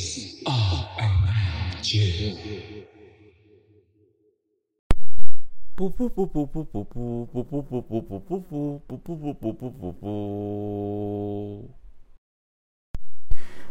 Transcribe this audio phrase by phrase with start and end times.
[0.00, 1.94] is RMG.
[5.76, 5.96] Boop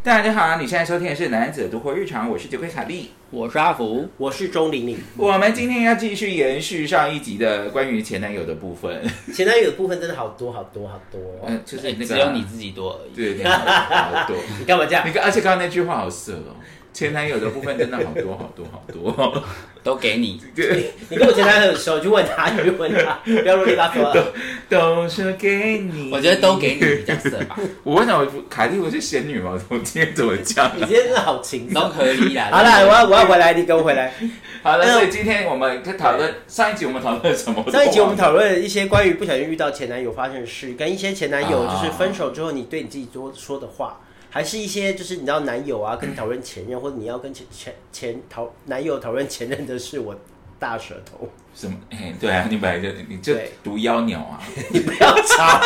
[0.01, 3.11] 大家好，你现在收听的是《男子独活日常》，我是杰奎卡利。
[3.31, 4.97] 我是阿福，我是钟玲玲。
[5.17, 9.03] 我们今天要继续延续上一集的关于前男友的部分。
[9.33, 11.47] 前男友的部分真的好多好多好多哦。
[11.47, 13.13] 嗯，就是那个只有你自己多而已。
[13.13, 14.37] 对对，好多。
[14.57, 15.11] 你干嘛这样那？
[15.11, 16.55] 个，而且刚刚那句话好色哦。
[16.93, 19.43] 前男友的部分真的好多好多好多。
[19.83, 20.41] 都给你。
[20.55, 24.33] 对， 你跟我前男友的时候就问他，你就问他， 不要啰里吧嗦了。
[24.67, 26.11] 都是给你。
[26.11, 29.59] 我觉得都给你比较色吧，我为什么卡莉不是仙女吗？
[29.69, 30.79] 我今天怎么讲你？
[30.81, 31.89] 今天真的好情都。
[31.89, 32.49] 可以啦。
[32.51, 34.13] 好了，我要我要回来，你跟我回来。
[34.61, 37.63] 好了，嗯所以今天我们在讨论上一集我们讨论什么？
[37.71, 50.15] 上一集我们讨论一些关于不小心遇到前男友发生的事，跟一些前男友啊就是分手之后你对你自己说说的话，还是一些就是你知道男友啊跟你讨论前任，或者你要跟前前前讨男友讨论前任的事，我
[50.59, 51.75] 大舌头，什么？
[51.89, 54.41] 哎，对啊，你本来就你就毒妖鸟啊！
[54.71, 55.61] 你不要吵，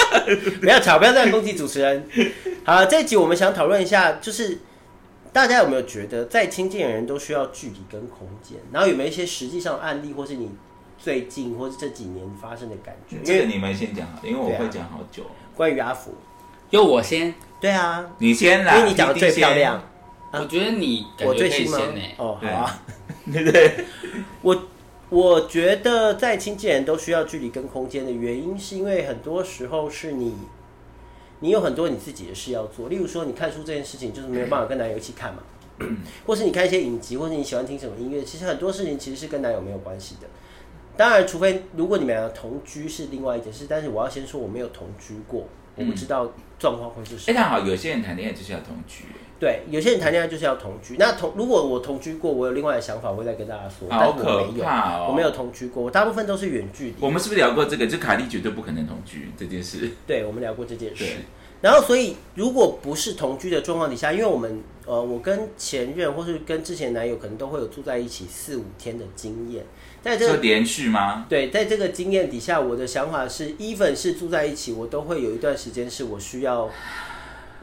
[0.62, 2.08] 不要吵，不要这样攻击主持人。
[2.64, 4.60] 好，这一集我们想讨论一下，就是
[5.34, 8.58] 大家有没有觉得再亲近的人都需要距离跟空间？
[8.72, 10.52] 然后有没有一些实际上的案例，或是你
[10.98, 13.18] 最近或是这几年发生的感觉？
[13.24, 15.24] 这个你们先讲好了，因为我会讲好久。
[15.56, 16.14] 关于阿福，
[16.70, 17.34] 由我先，
[17.64, 19.78] 对啊，你先来，因为你讲的最漂亮，
[20.32, 22.02] 啊我觉得你感我觉可以最新吗先呢。？
[22.18, 22.84] 哦，好啊，
[23.32, 23.86] 对不 对？
[24.42, 24.64] 我
[25.08, 30.36] 我觉得在亲近人都需要距离跟空间的原因，是因为很多时候是你，
[31.40, 32.90] 你有很多你自己的事要做。
[32.90, 35.42] 例如说，你看书这件事情，就是没有办法跟男友一起看嘛，
[36.28, 40.28] 或是你看一些影集，或是你喜欢听什么音乐，其实很多事情其实是跟男友没有关系的。
[40.98, 47.40] 当然，除非如果你们两个同居是另外一件事，但是我要先说我没有同居过，我不知道状况会是什哎，么。
[47.40, 49.06] 那好，有些人谈恋爱就是要同居，
[49.40, 50.96] 对，有些人谈恋爱就是要同居。
[50.98, 53.88] 那同如果我同居过，我有另外的想法，我会再跟大家说。
[53.90, 55.08] 但好我没有，可怕哦！
[55.10, 55.32] 我没有。
[55.32, 56.96] 同居过，我大部分都是远距离。
[57.00, 57.88] 我们是不是聊过这个？
[57.88, 59.90] 就卡莉绝对不可能同居这件事。
[60.06, 61.16] 对，我们聊过这件事对。
[61.60, 69.66] 然后，所以如果不是同居的状况底下，因为我们呃，我跟前任或是跟之前男友可能都会有住在一起四五天的经验，
[70.04, 71.26] 在这个就连续吗？
[71.30, 76.70] 对，在这个经验底下，我的想法是，even 是住在一起，我都会有一段时间是我需要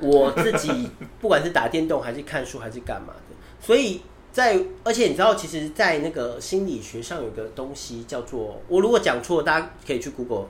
[0.01, 0.89] 我自己，
[1.21, 3.37] 不管是打电动还是看书还是干嘛的。
[3.61, 4.01] 所以
[4.33, 10.47] 在，而且你知道，其实，在那个心理学上有个东西叫做，我如果讲错，大家可以去 Google，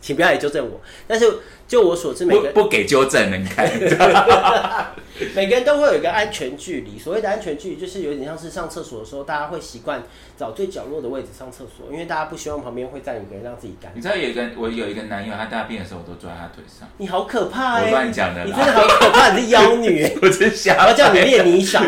[0.00, 0.80] 请不要来纠正我。
[1.08, 1.26] 但是
[1.72, 3.66] 就我所知，每个不不给纠正，能看。
[5.34, 6.98] 每个人都会有一个安全距离。
[6.98, 10.02] 所谓的安全距离，就是有点像是上厕所的时候，大家会习惯
[10.38, 21.82] 找最角落的位置上厕所，因为大家不希望旁边会站一个人让自己干你知道有一个我有一个男友，他大便的时候我都坐在他腿上，你好可怕哎、我乱讲的啦你真的好可怕，你是妖女、 欸，我是瞎我要叫你练泥裳，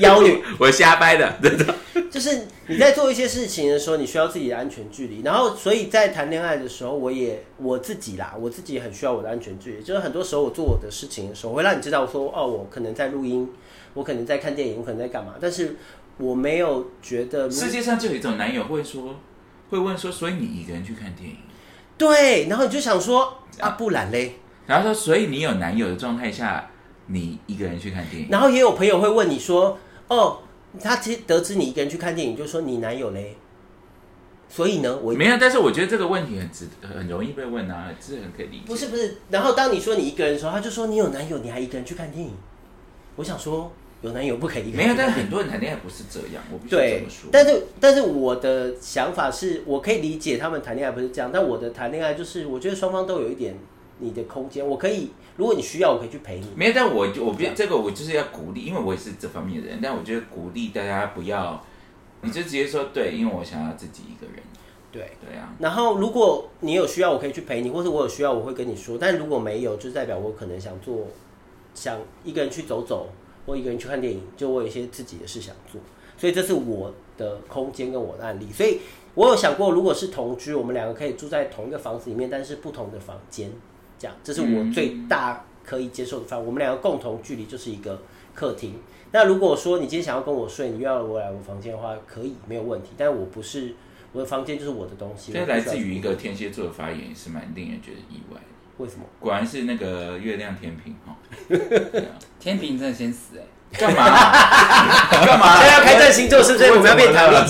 [0.00, 0.42] 妖女。
[0.60, 1.74] 我瞎掰的，真的。
[2.10, 5.22] 就是你在做一些事情的时候，你需要自己的安全距离。
[5.22, 9.82] 然后，所以在谈恋爱的时候，我也我自己啦，我自己很需要我的安全距离。
[9.82, 13.48] 就是很多时候我做我的事情的时候，我会让你知道说，哦，我可能在录音，
[13.94, 15.34] 我可能在看电影，我可能在干嘛。
[15.40, 15.76] 但是
[16.18, 19.16] 我没有觉得世界上就有一种男友会说，
[19.70, 21.36] 会问说，所以你一个人去看电影？
[21.96, 24.34] 对，然后你就想说啊，不然嘞。
[24.66, 26.70] 然后说，所以你有男友的状态下，
[27.06, 28.28] 你一个人去看电影？
[28.30, 30.38] 然后也有朋友会问你说，哦，
[30.80, 33.36] 他其实得知你一个人去看电影，就说你男友嘞。
[34.54, 38.62] 所以呢，我没有，但是我觉得这个问题很值，很容易被问啊，这很可以理解。
[38.66, 42.30] 不是不是，然后当你说你一个人的时候，他就说你有男友，你还一个人去看电影。
[43.16, 43.72] 我想说，
[44.02, 45.18] 有男友不可以一个没有，但是。
[45.18, 53.56] 很多人谈恋爱不是这样，我必须这对么说。，但是但是我的想法是，我可以理解他们谈恋爱不是这样，但我的谈恋爱就是，我觉得双方都有一点
[53.98, 56.46] 你的空间，我可以，如果你需要，我可以去陪你。
[56.54, 61.60] 没有，但我就我不这个我就是要鼓励，因为我也是这方面的人，但我觉得鼓励大家不要，
[62.24, 64.42] 你就直接说对，因为我想要自己一个人。
[64.90, 65.10] 对。
[65.20, 68.96] 对啊，然后，如果你有需要，我可以去陪你，或者我有需要，我会跟你说。
[68.98, 71.08] 但如果没有，就代表我可能想做，
[71.74, 73.08] 想一个人去走走，
[73.44, 75.80] 或一个人去看电影，就我有一些自己的事想做。
[76.16, 78.46] 所以这是我的空间跟我的案例。
[78.52, 78.78] 所以
[79.14, 83.50] 我有想过，如果是同居，我们两个可以住在同一个房子里面，但是不同的房间，
[83.98, 86.46] 这样，这是我最大可以接受的范围。
[86.46, 88.00] 我们两个共同距离就是一个
[88.32, 88.74] 客厅。
[89.14, 92.88] 那如果说你今天想要跟我睡，你又要我来我房间的话，可以没有问题。
[92.96, 93.72] 但我不是
[94.10, 95.32] 我的房间就是我的东西。
[95.32, 98.46] 这来自于一个天蝎座的发言，也是蛮令人觉得意外的。
[98.78, 99.04] 为什么？
[99.20, 101.16] 果然是那个月亮天平哈。
[102.10, 103.44] 啊天平真的先死哎、
[103.78, 104.02] 干嘛？
[105.24, 105.60] 干嘛？
[105.60, 106.72] 现在要开战星座是不是？
[106.72, 107.46] 我们要变台了。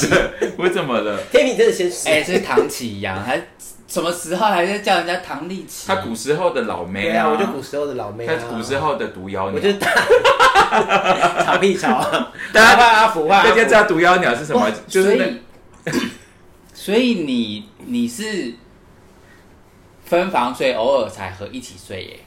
[0.58, 1.19] 我怎么了？
[1.32, 2.10] 天平真的先死。
[2.10, 3.38] 哎、是唐启阳，他
[3.94, 5.87] 什么时候还在叫人家唐丽奇？
[5.87, 9.73] 他古时候的老妹对啊，我就古时候的老妹他啊，古时候的毒妖鸟我就。
[9.79, 12.00] 大吵屁吵，
[12.52, 14.69] 大家怕阿福，怕阿福大家知道毒妖鸟是什么？
[14.88, 16.08] 就是那所以
[16.75, 18.52] 所以你你是
[20.05, 22.19] 分房睡，偶尔才和一起睡耶。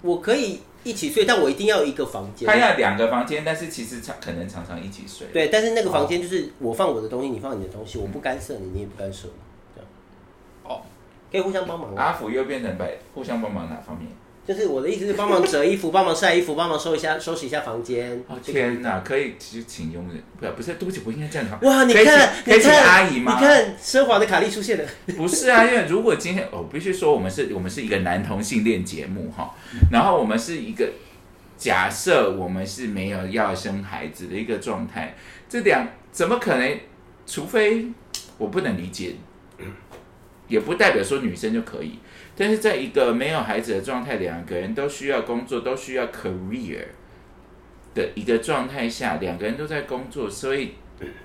[0.00, 2.48] 我可以一起睡，但我一定要有一个房间。
[2.48, 5.26] 他要两个房间，但是其实常可能常常一起睡。
[5.30, 9.28] 对，但是那个房间就是我放我的东西，你放你的东西，我不干涉你，你也不干涉
[11.32, 12.04] 可以互相帮忙啊。
[12.04, 14.06] 阿福又变成白互相帮忙哪方面？
[14.44, 18.20] 就是我的意思是帮忙折衣服，帮忙晒衣服，帮忙收一下收拾一下房间。
[18.26, 21.60] 哦天哪，可以其实请佣人，不不是，对不起，不应该这样讲。
[21.62, 23.36] 哇，你看，可以请，阿姨吗？
[23.38, 24.84] 你看，奢华的卡莉出现了。
[25.16, 29.54] 不是啊，因为如果今天我必须说，我们是我们是一个男同性恋节目哈，
[29.92, 30.90] 然后我们是一个
[31.56, 35.14] 假设我们是没有要生孩子的一个状态，
[35.48, 36.78] 这两怎么可能？
[37.24, 37.86] 除非
[38.36, 39.14] 我不能理解，
[40.52, 41.98] 也不代表说女生就可以。
[42.36, 46.84] 但是在一个没有孩子的状态，两个人都需要工作，都需要 career
[47.94, 50.74] 的一个状态下，两个人都在工作，所以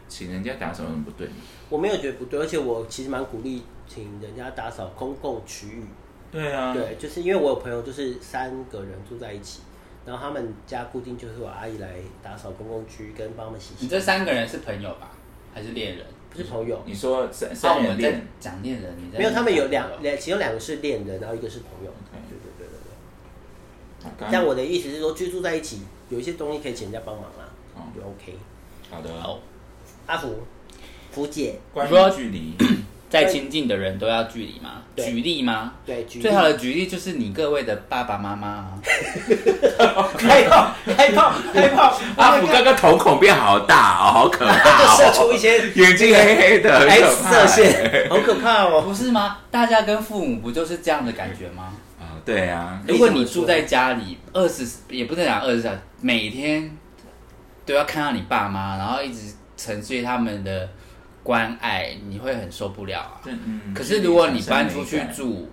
[0.08, 1.28] 请人家打扫有什么不对？
[1.70, 5.84] 我没有觉得不对，而且我其实蛮鼓励请人家打扫公共区域。
[6.32, 9.62] 对啊，对，就是因为我有朋友就是三个人住在一起，
[10.06, 13.84] 然后他们家固定就是我阿姨来打扫公共区，跟帮他们洗洗。
[13.86, 15.12] 你这三个人是朋友吧？
[15.54, 16.06] 还是恋人？
[16.32, 21.92] 不是朋友，你说三那三我们在人恋，讲恋人，你在没有，他们有两两，其中两个是恋人，然后一个是朋友。
[22.30, 24.28] 对对对对对。
[24.32, 27.82] 但我的意思是说，居住在一起，有一些东西可以请人家帮忙啦，哦。
[27.96, 28.38] 就 OK。
[28.90, 29.40] 好的，好，
[30.06, 30.36] 阿福，
[31.12, 32.56] 福姐，关你说于距离，
[33.10, 34.82] 再亲近的人都要距离吗？
[34.96, 35.74] 对举例吗？
[35.86, 38.74] 对，举例最好的举例就是你各位的爸爸妈妈啊。
[40.18, 41.98] 开炮，开炮，开炮！
[42.18, 48.82] 阿福哥哥瞳孔变好大哦，好可就怕 射出哦，一些眼睛黑黑的，很可 X 怕射线，好可怕哦。
[48.82, 49.38] 不是吗？
[49.52, 51.74] 大家跟父母不就是这样的感觉吗？
[52.00, 56.76] 啊，对啊，如果你住在家里，二十也不能讲二十小时，每天
[57.66, 60.68] 都要看到你爸妈，然后一直承续他们的
[61.28, 63.22] 关爱，你会很受不了啊。
[63.76, 65.50] 可是如果你搬出去住，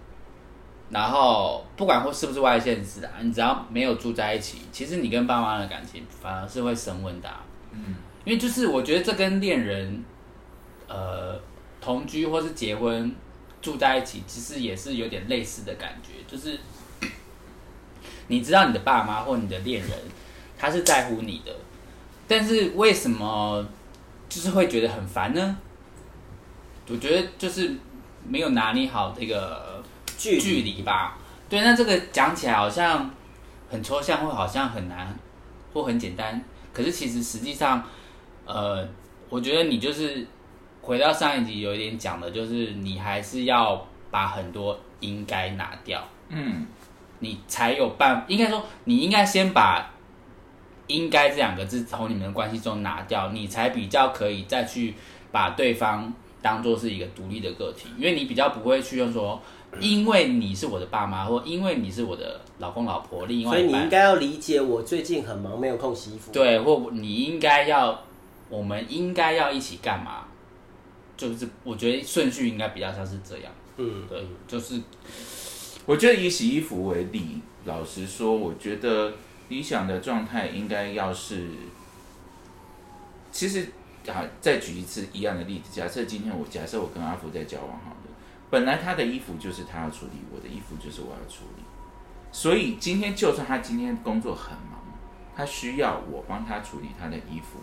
[0.88, 7.42] 然后不管或是不是外县市啊，你只要没有住在一起，其实你跟爸妈的感情反而是会升温的、啊。
[7.72, 10.04] 嗯，因为就是我觉得这跟恋人，
[10.86, 11.40] 呃，
[11.80, 13.12] 同居或是结婚
[13.60, 16.56] 住在一起，其实也是有点类似的感觉，就是
[18.28, 19.90] 你知道你的爸妈或你的恋人，
[20.56, 21.52] 他是在乎你的，
[22.28, 23.66] 但是为什么
[24.34, 25.56] 就是会觉得很烦呢？
[26.88, 27.72] 我觉得就是
[28.26, 29.80] 没有拿捏好这个
[30.18, 31.16] 距距离吧。
[31.48, 33.08] 对，那这个讲起来好像
[33.70, 35.16] 很抽象，或好像很难，
[35.72, 36.42] 或很简单。
[36.72, 37.80] 可是其实实际上，
[38.44, 38.84] 呃，
[39.28, 40.26] 我觉得你就是
[40.82, 46.66] 回到上一集有一点讲的，就是你还是要把很多应该拿掉，嗯，
[47.20, 48.24] 你才有办。
[48.26, 49.88] 应该说，你应该先把
[50.86, 54.94] “应该”这两个字从你们的关系中拿掉，你才比较可以再去
[55.32, 59.40] 把对方当做是一个独立的个体，因为你比较不会去用说，
[59.80, 68.04] 因为你是我的爸妈，或因为你是我的老公老婆，另外所以你应该要理解我最近很忙，没有空洗衣服。，对，或你应该要，
[68.48, 70.24] 我们应该要一起干嘛？
[71.16, 74.80] 就是我觉得顺序应该比较像是这样，嗯，对，就是
[75.86, 79.12] 我觉得以洗衣服为例，老实说，我觉得
[79.48, 81.48] 理想的状态应该要是，
[83.30, 83.68] 其实
[84.08, 88.10] 啊，再举一次一样的例子，假设今天我假设我跟阿福在交往好了，
[88.50, 91.62] 本来他的衣服就是他要处理，我的衣服就是我要处理，
[92.32, 94.80] 所以今天就算他今天工作很忙，
[95.36, 97.58] 他需要我帮他处理他的衣服，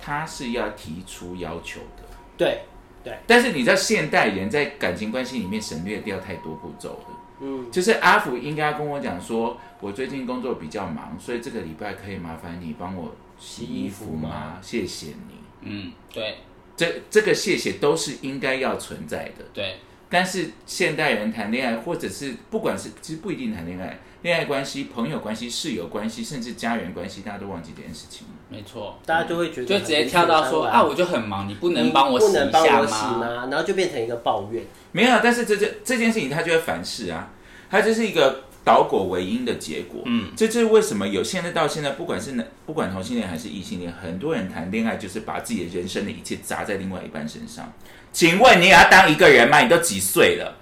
[0.00, 2.04] 他是要提出要求的。
[2.36, 2.62] 对
[3.04, 7.17] 对，但是你知道，现代人在感情关系里面省略掉太多步骤了。
[7.40, 14.58] 嗯，就是阿福应该跟我讲说，我最近工作比较忙，所以这个礼拜可以麻烦你帮我洗衣服吗？
[14.60, 15.34] 谢谢你。
[15.60, 16.38] 嗯，对
[16.76, 19.44] 这这个谢谢都是应该要存在的。
[19.52, 19.76] 对，
[20.08, 28.34] 但是现代人谈恋爱，或者是不管是其实不一定谈恋爱，恋爱关系、朋友关系、室友关系，甚至家人关系，大家都忘记这件事情了。
[28.50, 33.18] 没错，大家就会觉得就直接跳到说啊，我就很忙，你不能帮我洗不能一下帮我洗吗？
[33.18, 33.48] 吗？
[33.50, 34.64] 然后就变成一个抱怨。
[34.92, 37.28] 没有，但是这这这件事情它就会反噬啊，
[37.70, 40.00] 它就是一个导果为因的结果。
[40.06, 47.70] 嗯，这就是为什么有现在到现在，不管是男不管同性恋还是异性恋，很多人谈恋爱就是把自己的人生的一切砸在另外一半身上。
[48.12, 49.60] 请问你也要当一个人吗？
[49.60, 50.56] 你都几岁了？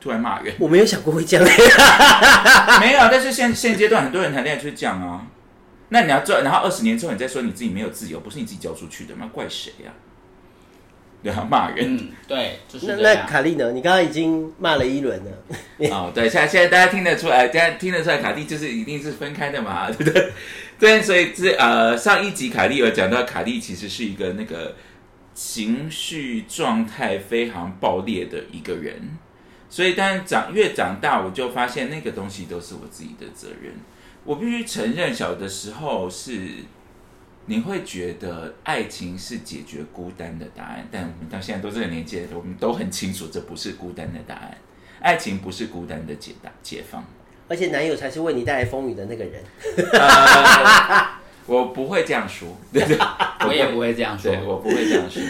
[0.00, 1.44] 突然骂人，我没有想过会这样。
[2.80, 5.26] 没有，但是现现阶段很多人谈恋爱就是这样啊。
[5.90, 9.28] 那你要做，然后二十年之后你再说你自己没有自由，不是你自己交出去的吗？
[9.32, 9.92] 怪谁呀、
[11.22, 11.96] 对啊，骂人。
[11.96, 13.26] 嗯，对，就是那那。
[13.26, 13.72] 卡莉呢？
[13.72, 15.30] 你刚刚已经骂了一轮了，
[15.90, 20.32] 哦，对，现在现在大家听得出来，大家听得出来，卡莉就是一定是分开的嘛， 对不对？
[20.78, 24.76] 对，所以这呃上一集卡莉有讲到，卡莉其实是一个那个
[25.34, 29.18] 情绪状态非常爆裂的一个人，
[29.68, 33.74] 所以当然长越长大，我就发现那个东西都是我自己的责任。
[34.30, 36.50] 我必须承认，小的时候是
[37.46, 44.56] 你会觉得爱情是解决孤单的答案，但我们到现在都这个年纪了，我们都很清楚这不是孤单的答案。
[45.00, 47.04] 爱情不是孤单的解答解放。
[47.48, 49.42] 而且男友才是为你带来风雨的那个人。
[49.94, 52.96] 呃 我不会这样说，对 对，
[53.44, 54.32] 我也不会这样说。
[54.46, 55.20] 我不会这样说。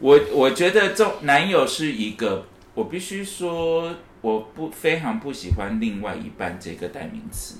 [0.00, 7.58] 我我觉得这男友是一个，我必须说，我不非常不喜欢另外一半这个代名词。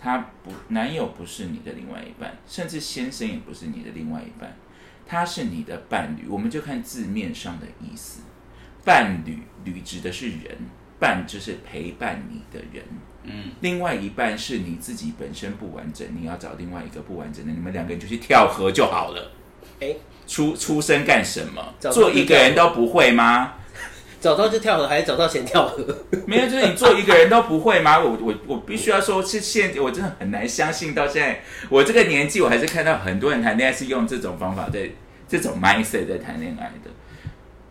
[0.00, 4.56] 他不，男友不是你的另外一半，甚至先生也不是你的另外一半，
[5.06, 6.28] 他是你的伴侣。
[6.28, 8.20] 我们就看字面上的意思，
[8.84, 10.56] 伴侣，侣指的是人，
[11.00, 12.84] 伴就是陪伴你的人。
[13.24, 19.32] 嗯，另外一半是你自己本身不完整，你要找另外一个不完整的，你们两个人就去跳河就好了。
[19.80, 19.94] 哎，
[20.26, 21.74] 出出生干什么？
[21.80, 23.54] 做一个人都不会吗？
[24.20, 25.96] 找到就跳河，还是找到先跳河？
[26.26, 27.98] 没有，就是你做一个人都不会吗？
[27.98, 34.90] 我我我必须要说，是现我真的很难相信，到现在我这个年纪，我还是看到很多人谈恋爱是用这种方法在
[35.28, 36.90] 这种 mindset 在谈恋爱的，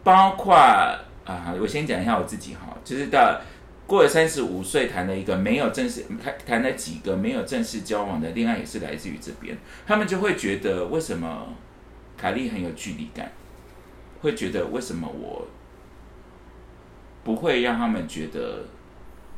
[0.03, 3.41] 包括啊，我先讲一下我自己哈，就是到
[3.85, 11.47] 过了三十五岁谈了一个没有正式谈谈了几个没有正式交往的恋爱，也是来自于这边，他们就会觉得为什么
[12.17, 13.31] 凯莉很有距离感，
[14.21, 15.47] 会觉得为什么我
[17.27, 18.63] 不会让他们觉得。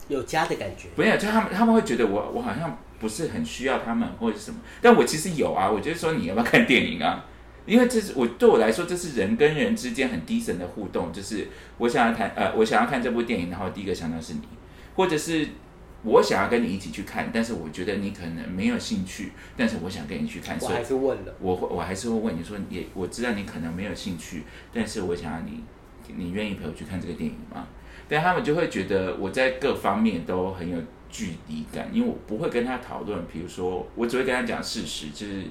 [0.08, 0.88] 有家的感觉。
[0.96, 5.70] 没有，就他们他们会觉得我我好像不是很需要他们或者是什么，但我其实有啊。
[5.70, 7.26] 我就是说你要不要看电影啊？
[7.66, 14.42] 因为这是我对我来说，这是人跟人之间很低层的互动，就是我想要谈呃，我想要看这部电影，然后第一个想到是你，
[14.96, 15.48] 或者是
[16.02, 24.44] 我想要跟你一起去看，但是我觉得你可能没有兴趣，但是我想跟你去看，所以我还是问了，我会我还是会问你说，也我知道你可能没有兴趣，
[24.74, 25.64] 但是我想要你，
[26.16, 27.68] 你愿意陪我去看这个电影吗？
[28.10, 30.78] 但他们就会觉得我在各方面都很有
[31.10, 35.44] 距离感，因为我不会跟他讨论，比如说我只会跟他讲事实，就是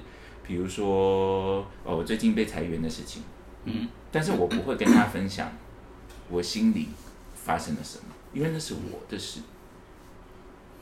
[0.45, 3.23] 比如说哦，我最近被裁员的事情，
[3.63, 5.51] 嗯，但是我不会跟他分享
[6.29, 6.89] 我心里
[7.33, 9.39] 发生了什么，因为那是我的事。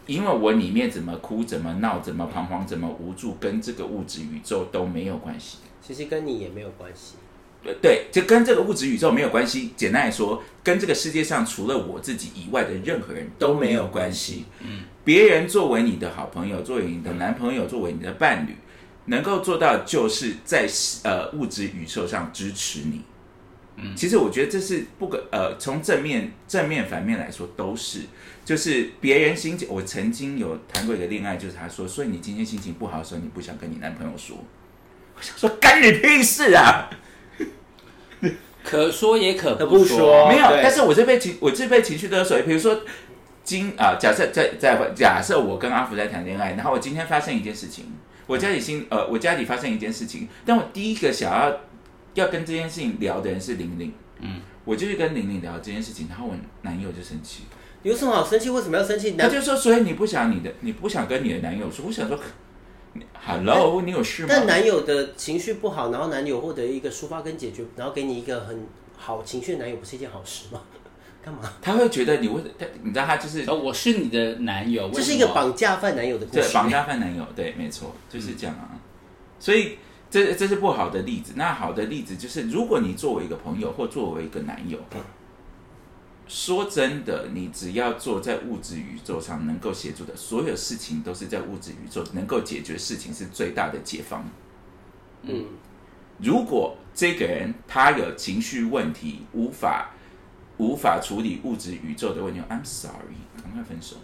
[0.07, 5.57] 因为我里面怎么哭、怎么闹、怎么彷徨、怎么无助，跟这个物质宇宙都没有关系。
[5.81, 7.15] 其实跟你也没有关系。
[7.63, 9.71] 对对，就跟这个物质宇宙没有关系。
[9.75, 14.45] 简单来说，跟这个世界上除了我自己以外的任何人都没有关系。
[14.61, 18.55] 嗯，别人作为你的好朋友，作为你的男朋友，作为你的伴侣，
[19.05, 20.67] 能够做到就是在
[21.03, 23.01] 呃物质宇宙上支持你。
[23.79, 27.99] 嗯其实我觉得这是不可呃，从正面、正面、反面来说都是，
[28.43, 29.67] 就是别人心情。
[29.69, 34.35] 我曾经有谈过一个恋爱，就是他说，所以你今天心情不好的时候，你不想跟你男朋友说。
[35.15, 36.89] 我想说，干你屁事啊！
[38.67, 42.37] 可说也可可不不说没有，但是我这被情，我这被情绪勒索。
[42.41, 42.81] 比如说，
[43.45, 47.85] 今啊、假设在在假设我跟阿福在谈恋爱，然后我今天发生一件事情，
[48.25, 51.61] 我家里新呃，我家里发生一件事情，但我第一个想要
[52.15, 57.43] 要跟这件事情聊的人是玲玲，嗯，我就去跟玲玲聊这件事情，然后我男友就生气，
[57.83, 58.49] 有什么好生气？
[58.49, 59.11] 为什么要生气？
[59.11, 62.23] 男他就说，所以你不想你的，你不想跟你的男友说，我想说你
[63.25, 64.29] ，Hello，你有事吗？
[64.29, 68.65] 但男友的情绪不好，然后男友获得一个抒发跟解决，然后给你一个很
[68.97, 70.61] 好情绪的男友，不是一件好事吗？
[71.23, 71.41] 干嘛？
[71.61, 76.53] 他会觉得你为他，你知道他就是哦我是你的男友，这是一个绑架犯男友的故对，事。
[76.53, 78.79] 绑架犯男友，对，没错，就是这样啊。
[79.39, 79.77] 所以
[80.09, 81.33] 这这是不好的例子。
[81.35, 84.79] 那好的例子就是，如果你作为一个朋友或作为一个男友，
[86.27, 94.29] 说真的，你只要做在物质宇宙上能够协助的所有事情，都是在物质宇宙能够解决事情是最大的解放。
[95.23, 95.45] 嗯，
[96.19, 99.91] 如果这个人他有情绪问题，无法
[100.57, 103.95] 无法处理物质宇宙的问题，I'm sorry，赶快分手。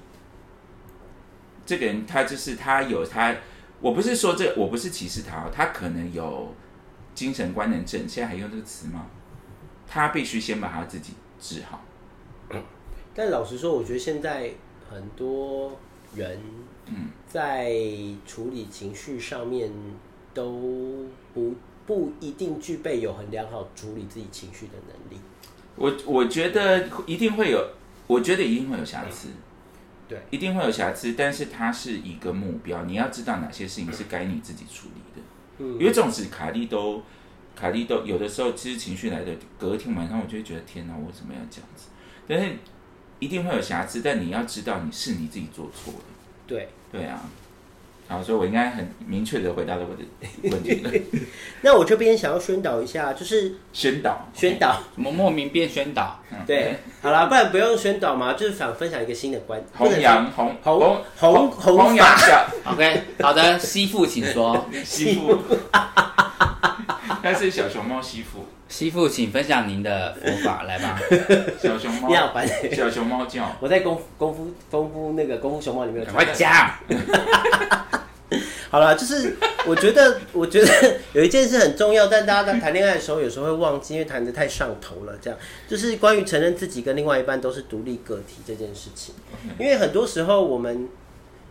[1.65, 3.35] 这个人他就是他有他，
[3.81, 6.55] 我不是说这，我不是歧视他哦，他可能有
[7.13, 9.07] 精神官能症，现在还用这个词吗？
[9.87, 11.83] 他必须先把他自己治好。
[13.15, 14.51] 但老实说，我觉得现在
[14.89, 15.77] 很多
[16.15, 16.39] 人
[16.88, 17.72] 嗯，在
[18.25, 19.72] 处理情绪上面
[20.34, 21.53] 都不
[21.86, 25.22] 不一定具备有很良好处理自己情绪的能力。
[25.75, 27.67] 我我觉得一定会有，
[28.08, 29.29] 我觉得一定会有瑕疵。
[30.08, 35.22] 对，一定会有瑕疵，但是它是一个目标，你要知道哪些事情是该你自己处理的。
[35.60, 37.01] 嗯因为这种事卡利都
[37.55, 41.88] 卡利都有的时候，其实情绪来的隔天晚上，我就会觉得天哪，我为什么要这样子？
[42.27, 42.58] 但是
[43.23, 45.99] 一定会有瑕疵，但你要知道你是你自己做错了。
[46.45, 46.69] 对。
[46.91, 47.19] 对啊，
[48.07, 50.91] 好，所以我应该很明确的回答了我的问题了。
[51.61, 56.19] 那我这边想要宣导一下，就是宣导，宣导，什么莫名变宣导？
[56.45, 60.79] 对，好啦，不然不用宣导嘛，就是想分享一个新的观， 不能弘扬弘弘
[61.17, 64.67] 弘弘弘扬小 OK，好的，媳妇请说。
[64.85, 65.39] 媳妇，
[67.23, 70.99] 他是小熊猫媳妇，媳妇，请分享您的佛法，来吧。
[71.61, 76.71] 小熊猫你好烦欸小熊猫叫，我在功夫功夫功夫那个功夫熊猫里面有赶快讲。
[78.71, 79.35] 好了，就是
[79.67, 80.67] 我觉得，我觉得
[81.13, 85.13] 有一件事很重要，但大家在谈恋爱的时候有时候会忘记，因为谈的太上头了。
[85.21, 89.13] 这样就是关于承认自己跟另外一半都是独立个体这件事情。
[89.59, 90.89] 因为很多时候我们，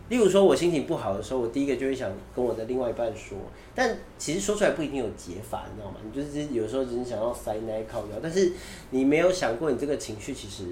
[0.09, 3.37] 例如说我心情不好的时候，我第一个就会想跟我的另外一半说，
[3.73, 5.97] 但其实说出来不一定有解法，你知道吗？
[6.03, 8.51] 你就是有时候只是想要塞奶靠腰，但是
[8.91, 10.65] 你没有想过你这个情绪其实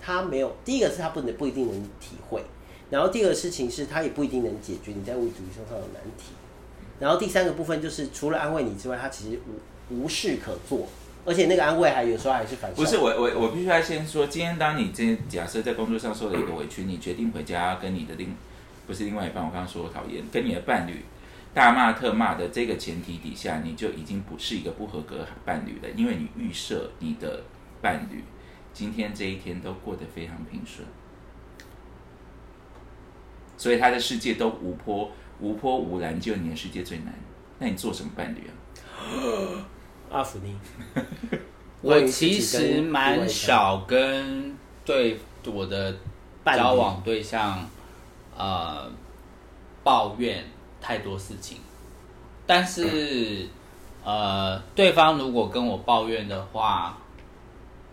[0.00, 2.42] 他没有，第一个是他不能不一定能体会。
[2.90, 6.32] 然后第二个事情是，他也不一定能解决你在物质主义上上的难题。
[7.00, 9.40] 然后第三个部分就是，除了安慰你之外，他其实
[9.90, 10.86] 无无事可做，
[11.24, 18.34] 而且那个安慰还有时候还是反不是我我我必须要先说，今天当你今假设在工作上受了一个委屈，你决定回家跟你的另
[18.86, 21.04] 不是另外一半，我刚刚说我讨厌跟你的伴侣
[21.52, 27.42] 大骂特骂的这个前提底下，你就已经不是一个不合格的伴侣了，因为你预设你的
[27.80, 28.24] 伴侣
[28.72, 30.86] 今天这一天都过得非常平顺。
[33.56, 35.10] 所以他的世界都无波
[35.40, 37.14] 无波无澜，只有你的世界最难。
[37.58, 38.52] 那你做什么伴侣啊？
[40.10, 40.56] 阿福尼，
[41.80, 45.96] 我其实蛮少跟对我的
[46.44, 47.68] 交往对象
[48.36, 48.90] 呃
[49.82, 50.44] 抱怨
[50.80, 51.58] 太多事情，
[52.46, 53.48] 但是
[54.04, 56.98] 呃对方如果跟我抱怨的话，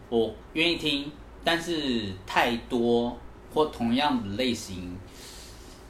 [0.09, 1.11] 我愿意听，
[1.43, 3.17] 但是太多
[3.53, 4.97] 或同样的类型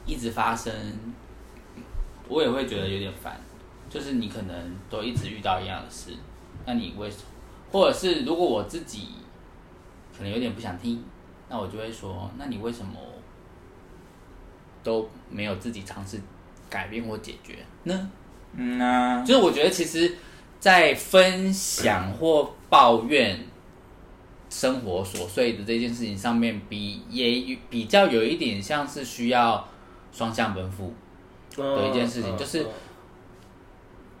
[0.06, 0.72] 一直发生，
[2.28, 3.40] 我也会觉得有点烦。
[3.90, 6.16] 就是你可能都一直遇到一样的事，
[6.64, 7.24] 那你为什么？
[7.70, 9.08] 或者是如果我自己
[10.16, 11.04] 可能有点不想听，
[11.50, 12.94] 那我就会说，那你为什么
[14.82, 16.20] 都没有自己尝试
[16.68, 18.10] 改变或解决呢？
[18.54, 20.14] 嗯呐、就是我觉得其实，
[20.60, 23.38] 在分享或抱怨
[24.50, 29.66] 生活琐碎的这件事情上面，比也比较有一点像是需要
[30.12, 30.92] 双向奔赴。
[31.56, 32.66] 有一件事情就是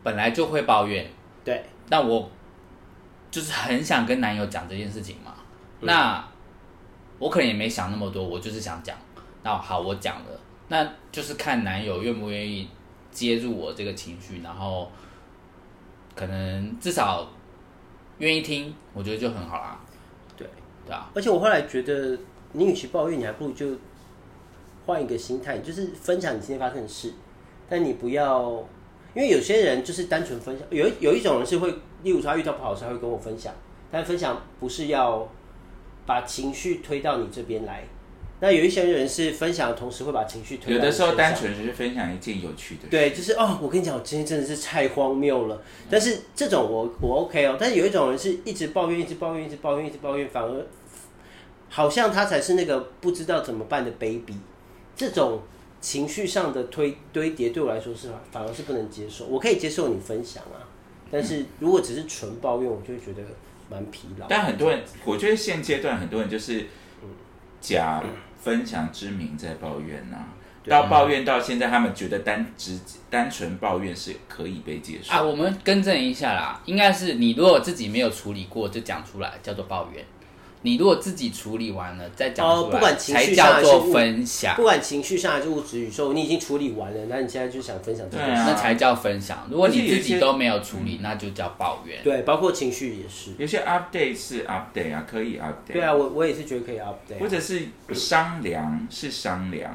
[0.02, 1.06] 本来就会抱怨，
[1.44, 2.30] 对，那我
[3.30, 5.34] 就是很想跟男友讲这件事情嘛。
[5.80, 6.26] 那
[7.18, 8.96] 我可能也没想那么多，我就是想讲。
[9.42, 10.40] 那好，我讲了，
[10.72, 12.66] 那就是看男友愿不愿意
[13.10, 14.90] 接入我这个情绪，然后
[16.14, 17.28] 可能至少
[18.16, 19.78] 愿意听，我觉得就很好啦。
[20.34, 20.48] 对，
[20.86, 22.18] 对啊，而且我后来觉得，
[22.52, 23.66] 你与其抱怨，你还不如就
[24.86, 27.12] 换一个心态，就是分享你今天发生的事，
[27.68, 28.52] 但你不要，
[29.14, 31.70] 因为有些人就是单纯分享，有有一种人是会，
[32.02, 33.52] 例如说他遇到不好的事，他会跟我分享，
[33.90, 35.28] 但分享不是要
[36.06, 37.84] 把情绪推到你这边来。
[38.42, 42.88] 那有一些人是分享的同时会把情绪推到有的时候单纯只是分享一件有趣的事。
[42.90, 45.62] 对，就是哦，我跟你讲，我今天真的是太荒谬了。
[45.88, 50.66] 但是这种我我 OK 哦，但是有一种人是一直抱怨，一直抱怨，一直抱怨，一直抱怨，反而
[51.68, 54.34] 好像他才是那个不知道怎么办的 baby。
[54.96, 55.40] 这种
[55.80, 59.26] 情绪上的推堆叠对我来说是反而是不能接受。
[59.26, 60.66] 我可以接受你分享啊，
[61.12, 63.22] 但是如果只是纯抱怨，我就会觉得
[63.70, 64.26] 蛮疲劳。
[64.28, 66.66] 但很多人，我觉得现阶段很多人就是
[67.60, 68.02] 假
[68.42, 70.16] 分享之名在抱怨呐、
[70.66, 72.78] 到抱怨到现在，他们觉得单只
[73.08, 75.12] 单纯抱怨是可以被接受。
[75.12, 80.02] 啊，我们更正一下啦，应该是你如果自己没有处理过就讲出来，叫做抱怨；
[80.62, 84.62] 你如果自己处理完了再讲出来，哦不管情才绪上叫做还是物分享不。
[84.62, 88.32] 管情绪上还是物质宇宙，你已经处理完了，那你现在就想分享这件事。
[88.32, 89.46] 对啊那才叫分享。
[89.50, 92.00] 如果你自己都没有处理，那就叫抱怨。
[92.04, 93.32] 对，包括情绪也是。
[93.36, 95.72] 有些 update 是 update 啊，可以 update。
[95.72, 97.32] 对啊，我我也是觉得可以 update 或。
[97.32, 97.62] 者是
[97.94, 99.74] 商量是商量，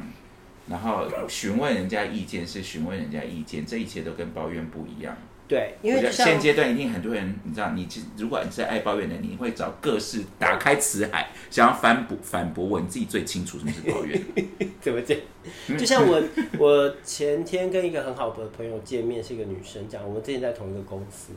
[0.70, 5.18] 然后询问人家意见是询问人家意见，这一切都跟抱怨不一样。
[5.48, 14.22] 对，因为现阶段一定很多人，你知道，你其实如果你是爱抱怨的，你会找各式打开词海，想要反驳反驳我，你自己最清楚什么是抱怨。
[14.82, 15.18] 怎么讲？
[15.78, 16.22] 就像我
[16.60, 21.32] 我前天跟一个很好的朋友见面，是一个女生，讲我们之前在同一个公司，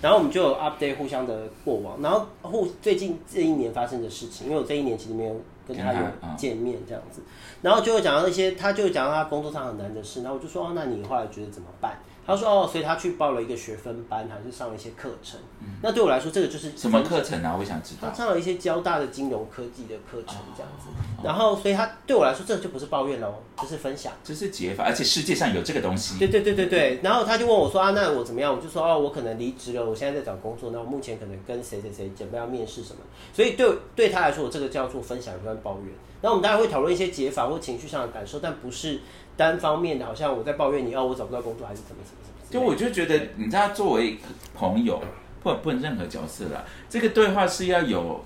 [0.00, 6.00] 然后我们就有 update 互相的过往，然后互最近这一年发生的事情，因为我这一年其实没有跟他有
[6.38, 7.20] 见面这样子，
[7.62, 11.98] 然后就会讲到一些，他就讲到他工作上很难的事，然后我就说哦，那你后来觉得怎么办？
[12.26, 15.38] 他说哦，所以他去报了一个学分班，还是上了一些课程。
[15.80, 17.56] 那对我来说，这个就是什么课程啊？
[17.58, 18.08] 我想知道。
[18.08, 20.88] 他上了一些交大的金融科技的课程这样子，
[21.22, 24.12] 然后所以他对我来说，这就不是抱怨喽，这是分享。
[24.24, 26.18] 这是解法，而且世界上有这个东西。
[26.18, 28.54] 对对对对对，然后他就问我说啊，那我怎么样？
[28.54, 33.00] 我就说哦，我可能离职了，我现在在找工作，那我目前可能跟谁谁谁准备要面试什么，
[33.32, 35.94] 所以对对他来说，我这个叫做分享，不算抱怨。
[36.22, 39.00] 然后我们当然会讨论一些解法或情绪上的感受，但不是
[39.36, 42.36] 单方面的，好像我在抱怨你哦，我找不到工作还是怎么怎么怎么。
[42.48, 44.18] 就我就觉得，你知道，作为
[44.54, 45.02] 朋友，
[45.42, 48.24] 不不能任何角色啦，这个对话是要有，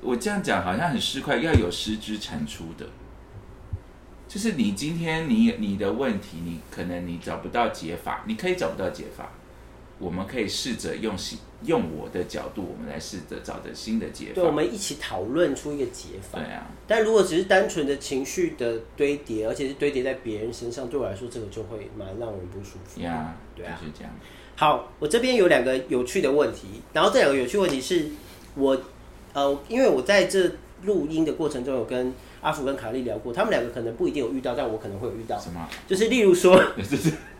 [0.00, 2.86] 我这样讲好像很失快，要有实质产出的。
[4.28, 9.28] 就是你今天你你的问题，你可能你找不到解法，你可以找不到解法，
[10.02, 14.32] 我们可以试着用新用我的角度，我们来试着找着新的解法。
[14.34, 16.52] 对，我们一起讨论出一个解法对。
[16.52, 23.00] 啊，但如果只是单纯的情绪的堆叠，而且是堆叠在别人身上，对我来说，这个就会蛮让人不舒服。
[23.00, 24.12] 呀，对啊就是这样。
[24.56, 28.06] 好，我这边有两个有趣的问题，然后这两个有趣问题是
[28.56, 28.76] 我
[29.32, 30.50] 呃，因为我在这
[30.82, 35.38] 录音的过程中有跟阿福跟卡莉聊过，他们两个可能不一定有遇到，但我可能会有遇到。
[35.38, 35.68] 什么？
[35.86, 36.60] 就是例如说，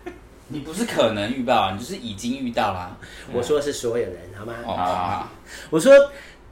[0.52, 2.96] 你不是可能遇到啊，你就是已经遇到啦。
[3.32, 4.54] 我说的是所有人，好吗？
[4.64, 5.28] 哦，好好，
[5.70, 5.92] 我说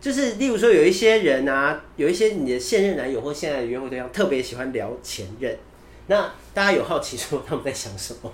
[0.01, 5.57] 就是例如说有一些人啊，有一些你的现任男友或现在的约会对象特别喜欢聊前任，
[6.07, 8.33] 那大家有好奇说他们在想什么？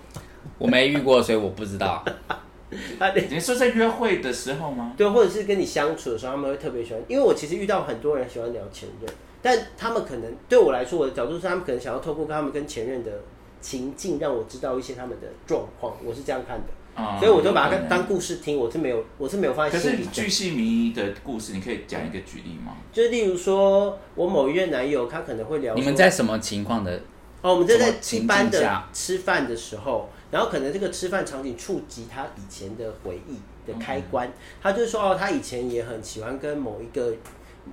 [0.59, 2.05] 我没遇过，所以我不知道。
[2.99, 4.93] 啊，你说在约会的时候吗？
[4.97, 9.09] 对，或者是跟你相处的时候，他们会特别喜欢，因为我其实遇到很多人喜欢聊前任，
[9.43, 13.11] 但他们可能对我来说，我的角度是他们可能想要透过跟他们跟前任的
[13.61, 20.11] 情境，让我知道一些他们的状况，我是这样看的，啊所以我就把它当故事听，我是没有，我是没有放可是在心里的。
[20.13, 22.77] 巨细迷的故事，你可以讲一个举例吗？
[22.93, 27.01] 就是例如说，我某一任男友，他可能会聊你们在什么情况的？
[27.43, 33.37] 哦，我们正在一般的吃饭的时候，然后可能这个吃饭场景触及他以前的回忆
[33.71, 37.15] 的开关，他就说哦，他以前也很喜欢跟某一个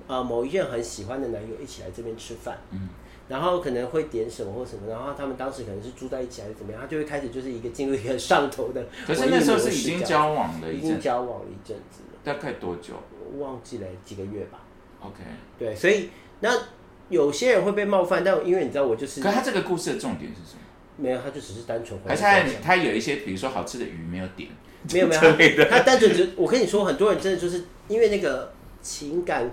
[0.06, 2.88] 呃某一任很喜欢的男友一起来这边吃饭，嗯，
[3.28, 9.14] 然后可能会点什么或什么，然后他们当时可能是住在一起还是怎么样，他就会开始就是一个进入一个上头的 可。
[9.14, 12.94] 是那时候是已经交往了已经，交往了一阵子了，大概多久
[13.32, 14.60] 我忘记了几个月吧。
[15.00, 15.22] ？OK。
[15.58, 16.10] 对，所以
[16.40, 16.50] 那
[17.08, 20.60] 有些人会被冒犯，但因为你知道我就是可他这个故事的重点是什么？
[20.96, 24.48] 没有，他就只是单纯回还是他他有一些，比如说好吃的鱼没有点，
[24.92, 25.20] 没有没有
[25.68, 29.50] 他单纯只我跟你说，很多人真的就是因为那个情感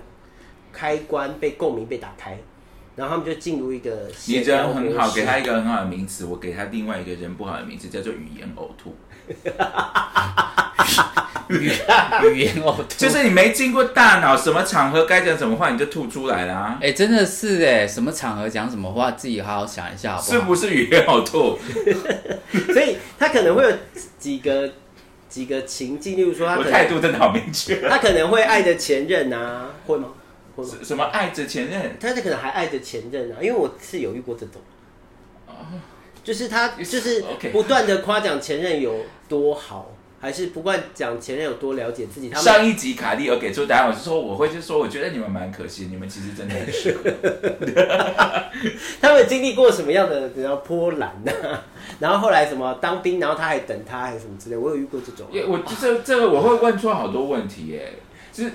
[0.72, 2.38] 开关被共鸣被打开，
[2.96, 8.96] 然后他们就进入一个你人很好，给他一个很好的名词，我给他另外一个人不好的名字，叫做语言呕吐。
[11.48, 11.70] 语
[12.32, 20.32] 语言呕吐，就是你没经过大脑，什么场合该讲什么话，你就吐出来啦、哎、真的是哎，什么场合讲什么话，自己好好想一下好不好？
[20.32, 21.58] 是不是语言呕吐？
[22.72, 23.70] 所以他可能会有
[24.18, 24.70] 几个
[25.28, 27.88] 几个情境，例如说他我可能态度真的好明确。
[27.88, 30.08] 他可能会爱着前任啊，会吗？
[30.58, 31.96] 什什么爱着前任？
[31.98, 34.60] 他可能还爱着前任啊，因为我是有遇过这种，
[36.22, 38.94] 就是他就是不断的夸奖前任有
[39.28, 42.28] 多好，还是不断讲前任有多了解自己。
[42.28, 47.10] 他们上一集卡利有给出答案，我是说我会就说，我觉得你们蛮可惜，你们其实真的很适合。
[49.00, 51.32] 他们经历过什么样的然后波澜呐、
[51.98, 55.26] 然后后来什么当兵，然后他还等他还是什么之类，我有遇过这种。
[55.32, 57.94] 也我这这个我会问出好多问题耶，
[58.32, 58.52] 就是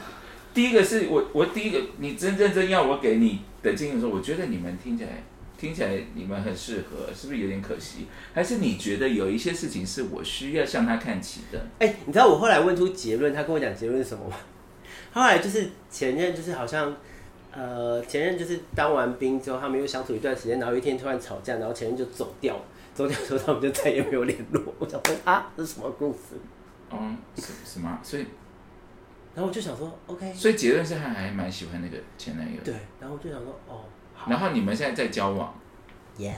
[0.58, 5.24] 第一个是我我第一个你真认真要我给你的建议的时候，我觉得你们听起来
[5.56, 8.08] 听起来你们很适合，是不是有点可惜？
[8.34, 11.64] 还是你觉得有一些事情是我需要向他看齐的？
[11.78, 14.36] 哎、你知道我后来问出结论，他跟我讲结论是什么吗？
[15.14, 16.92] 后来就是前任，就是好像，
[17.52, 22.64] 呃，前任就是当完兵之后，他们又相处一段时间，然后有一天突然吵架，然后前任就走掉了，
[22.96, 24.74] 走掉之后他们就再也没有联络。
[24.80, 26.36] 我想问啊，这是什么故事？
[26.92, 28.00] 嗯，是什么？
[28.02, 28.26] 所以
[29.38, 32.72] 然后我就想说，OK，所以结论是他还蛮喜欢那个前男友的。
[32.72, 35.54] 对，然后我就想说，哦，好然后你们现在在交往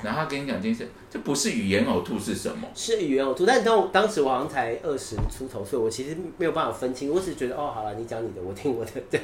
[0.04, 2.68] 然后他跟你讲这件事，这不是语言呕吐是什么？
[2.76, 9.22] 是语言呕吐，但当当时我好像才二十出头，所以我其实没有办法分清，我只是觉得，哦，好了，你讲你的，我听我的，对。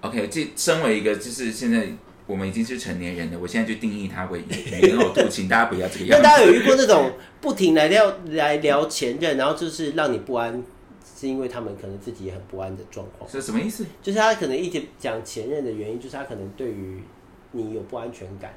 [0.00, 1.86] OK，这身为一个就是现在
[2.26, 6.20] 我们已经是成年人了，我现在就定义它为语语言呕吐，请大家不要这个 样子。
[6.20, 10.60] 那大家有遇过那种不停来聊来聊前任，然后就是让你不安，
[11.16, 13.28] 是因为他们可能自己也很不安的状况。
[13.30, 13.86] 是什么意思？
[14.02, 17.02] 就是他可能一直讲前任的原因，就是他可能对于
[17.52, 18.54] 你有不安全感，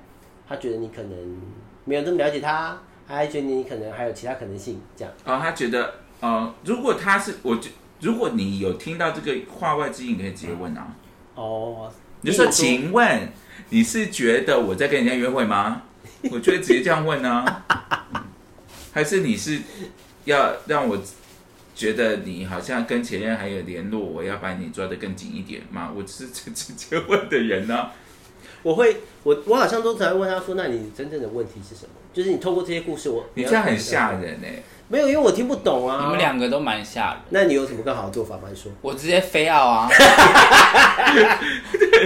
[0.48, 1.42] 他觉得你可能
[1.84, 5.14] 没有这么了解他，他还觉得你可能还有其他可能性，这样。
[5.26, 10.96] 哦，他觉得呃，如果他是我就如果你有听到这个话外之音，你可以直接问啊。
[11.36, 13.30] 哦，你就说，请问
[13.70, 15.82] 你是觉得我在跟人家约会吗？
[16.32, 17.46] 我就会直接这样问呢、
[18.92, 19.62] 还是你是
[20.24, 20.98] 要让我
[21.76, 25.92] 觉得你好像跟前任还有联络，我要把你抓得更紧一点吗？
[25.96, 27.90] 我是直直接问的人呢、
[28.64, 31.90] 我会，我我好像都才问他说，那你真正的问题是什么？
[32.14, 34.14] 就是你透过这些故事，我你这样很吓。
[34.14, 36.06] 人哎、没有，因为我听不懂啊。
[36.06, 37.18] 你们，两个都蛮吓人。
[37.30, 38.44] 那你有什么更好的做法吗？
[38.50, 38.72] 你说。
[38.82, 39.90] 我直接飞奥啊！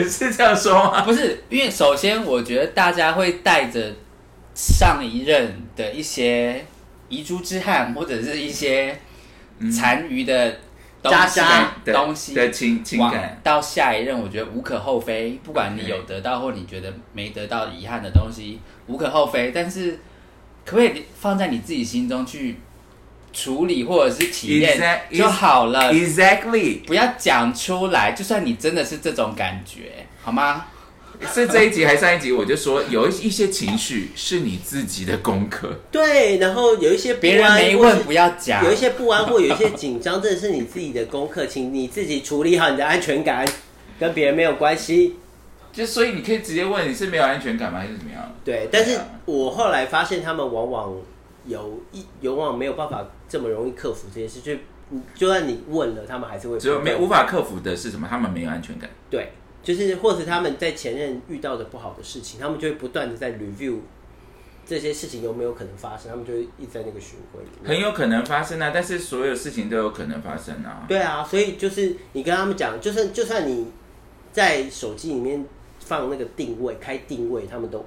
[0.10, 1.04] 是这样说吗？
[1.04, 3.94] 不是，因为首先我觉得大家会带着
[4.56, 6.66] 上一任的一些
[7.08, 9.00] 遗珠之憾，或者是一些
[9.72, 10.60] 残余的
[11.02, 11.40] 东西
[11.86, 15.40] 的东西的情情往感，到下一任，我觉得无可厚非。
[15.44, 19.52] 不管你有得到或你觉得没得到遗憾的东西，无可厚非。
[19.54, 20.00] 但是
[20.66, 22.58] 可不可以放在你自己心中去
[23.32, 30.66] 处理或者是体验就好了？Exactly，不要讲出来，就算你真的是这种感觉，好吗？
[31.28, 32.32] 是这一集还是上一集？
[32.32, 38.64] 我就说有一一些情绪是你自己的功课，对，然后有一些不别人安或是没问不要讲。
[38.64, 43.48] 有一些不安或有一些紧张，这是你自己的功课，请你自己处理好你的安全感，
[44.00, 45.16] 跟别人没有关系。
[45.72, 48.36] 就所以你可以直接问你是没有安全感吗，还是怎么样？
[48.44, 50.96] 对，但是我后来发现他们往往
[51.46, 54.54] 有一往往没有办法这么容易克服这件事，就
[55.14, 58.08] 就算你问了，他们还是会只有没无法克服的是什么？
[58.10, 58.90] 他们没有安全感。
[59.12, 59.32] 对，
[59.70, 63.78] 就是或者他们在前任遇到的不好的事情，他们就会不断的在 review
[64.66, 67.70] 这些事情有没有可能发生，他们就会一直在那个循环里面。
[67.70, 70.88] 很有可能发生啊，但是所有事情都有可能发生啊。
[70.88, 73.68] 对啊，所以就是你跟他们讲，就算就算你
[74.32, 75.46] 在手机里面
[75.78, 77.86] 放那个定位，开定位，他们都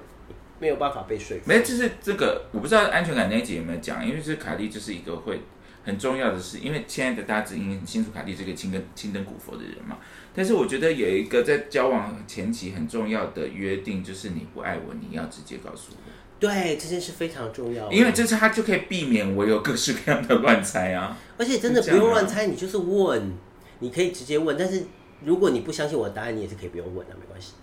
[0.59, 1.43] 没有办法被说服。
[1.45, 5.41] 没，就是这个，我不知道安全感那一集有没有讲，因为是凯莉就是一个会
[5.83, 9.97] 很重要的是，因为亲爱的大家只应该很清楚卡莉这个青灯青灯古佛的人嘛。
[10.35, 15.97] 但是我觉得有一个在交往前期很重要的约定，就是你不爱我，你要直接告诉我，
[16.39, 21.15] 对，这件事非常重要，因为这是他就可以避免我有各式各样的乱猜啊。
[21.37, 23.33] 而且真的不用乱猜，你就是问，
[23.79, 24.83] 你可以直接问，但是
[25.23, 27.53] 如果你不相信我的答案，你也是可以不用问的，没关系。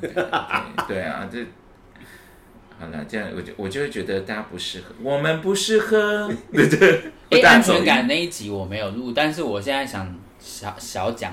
[0.00, 0.12] 对
[0.86, 1.44] 对啊，这
[2.82, 7.12] 好了，这样我就我就会觉得大家不适合，我们不适合， 对不对？
[7.30, 11.32] 哎、安全感那一集我没有录，但是我现在想小小讲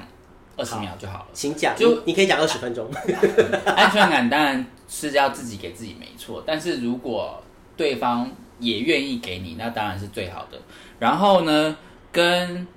[0.56, 1.28] 二十秒就好了。
[1.34, 2.88] 请讲，就你你可以讲二十分钟。
[3.66, 7.44] 安全感当然是要自己给自己没错，但是如果
[7.76, 10.60] 对方也愿意给你，那当然是最好的。
[11.00, 11.76] 然后呢，
[12.12, 12.68] 跟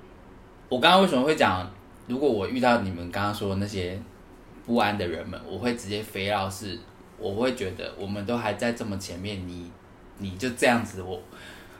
[0.71, 1.71] 我刚刚为什么会讲，
[2.07, 4.01] 如果我遇到你们刚刚说的那些
[4.65, 6.79] 不安的人们，我会直接飞到是，
[7.23, 9.71] 我会觉得我们都还在这么前面，你
[10.19, 11.23] 你就这样子，我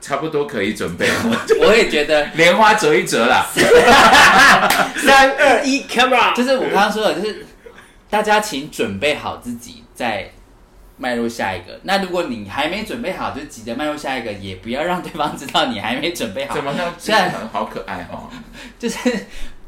[0.01, 1.15] 差不多可以准备了，
[1.61, 2.25] 我也觉得。
[2.35, 3.45] 莲花折一折啦。
[4.97, 7.45] 三二一，camera，就是我刚刚说的，就是
[8.09, 10.29] 大家请准备好自己，再
[10.97, 11.79] 迈入下一个。
[11.83, 16.53] 那如果你还没准备好，就急着迈入下一个，也不要让对方知道你还没准备好。
[16.53, 16.93] 怎么呢？
[16.97, 18.29] 虽然很好可爱哦。
[18.77, 18.97] 就是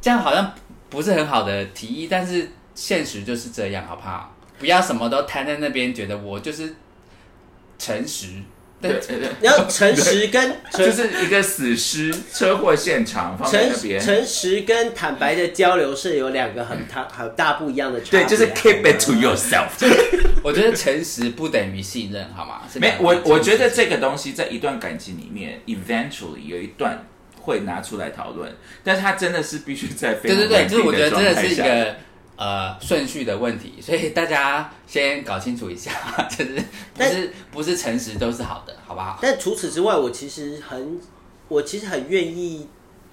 [0.01, 0.53] 这样，好像
[0.89, 4.34] 不是很好的提议，但是现实就是这样，好不好？
[4.59, 6.75] 不要什么都摊在那边，觉得我就是
[7.77, 8.27] 诚实。
[8.81, 14.01] 但对对对，然后诚实跟 就是一个死尸车祸现场放在那诚边。
[14.01, 18.25] 诚实跟坦白的交流是有两个很大 很大不一样的差别。
[18.25, 19.69] 对，就是 keep it to yourself。
[20.43, 22.63] 我觉得诚实不等于信任，好吗？
[22.75, 27.07] 没我我觉得这个东西在一段感情里面，eventually 有一段
[27.39, 31.95] 会拿出来讨论，但是它真的是必须在非常对对对，就是我觉得真的是一个
[32.35, 35.91] 呃顺序的问题， 所以大家先搞清楚一下，
[36.29, 36.63] 就是不
[36.97, 39.19] 但是不是诚实都是好的，好不好？
[39.21, 40.99] 但除此之外，我其实很，
[41.47, 42.67] 我其实很愿意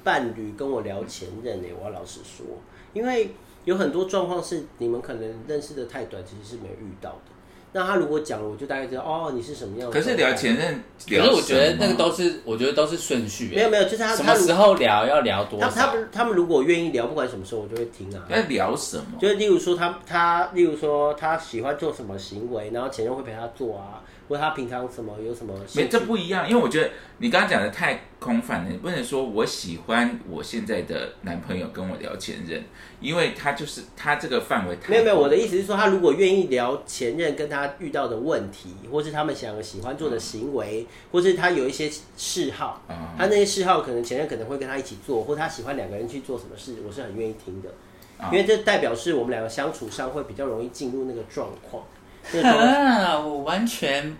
[0.04, 2.44] 伴侣跟我聊前任诶、我要老实说，
[2.92, 7.31] 因为有很多状况是你们可能认识的太短，其实是没有遇到的。
[7.74, 10.02] 那他如果讲了，我就大概知道哦，你是什么样的可。
[10.02, 15.68] 是聊前任，可是我觉得那个都都是，我觉得都是顺序、欸没有没有，就是他什么时候聊要聊多少？
[15.70, 18.22] 他他们他们如果愿意聊，不管什么时候我就会听啊。
[18.28, 19.18] 在聊什么？
[19.18, 32.62] 就是例如说他他，例如说他喜欢做什么行为，然后前任会陪他做啊，或他平常什么有什么没，这不一样，因为我觉得你刚刚讲的太空泛了，你不能说我喜欢我现在的男朋友跟我聊前任，
[33.00, 47.70] 因为他就是他这个范围太没有没有，我的意思是说，他如果愿意聊前任跟他遇到的问题，或是他们想喜欢做的行为，或是他有一些嗜好，啊他那些嗜好可能前任可能会跟他一起做，或他喜欢两个人去做什么事，我是很愿意听的，
[48.18, 51.84] 啊因为这代表是我们两个相处上会比较容易进入那个状况。
[52.42, 54.16] 啊，我完全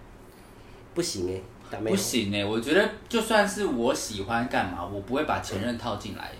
[0.94, 6.36] 不行哎、打妹不行哎、我觉得就算是我喜欢干嘛，我不会把前任套进来欸、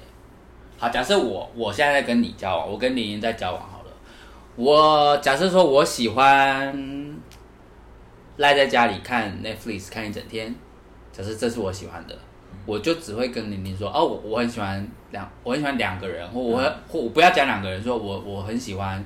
[0.79, 3.92] 好，假设我我现在在跟你交往，我跟林林在交往好了，
[4.57, 7.16] 我假设说我喜欢
[8.37, 10.55] 赖在家里看 Netflix 看一整天，
[11.12, 12.18] 假设这是我喜欢的，
[12.66, 19.03] 我就只会跟玲玲说，哦，我我很喜欢两，我很喜欢两个人，或我会、或我不要讲两个人，说我我很喜欢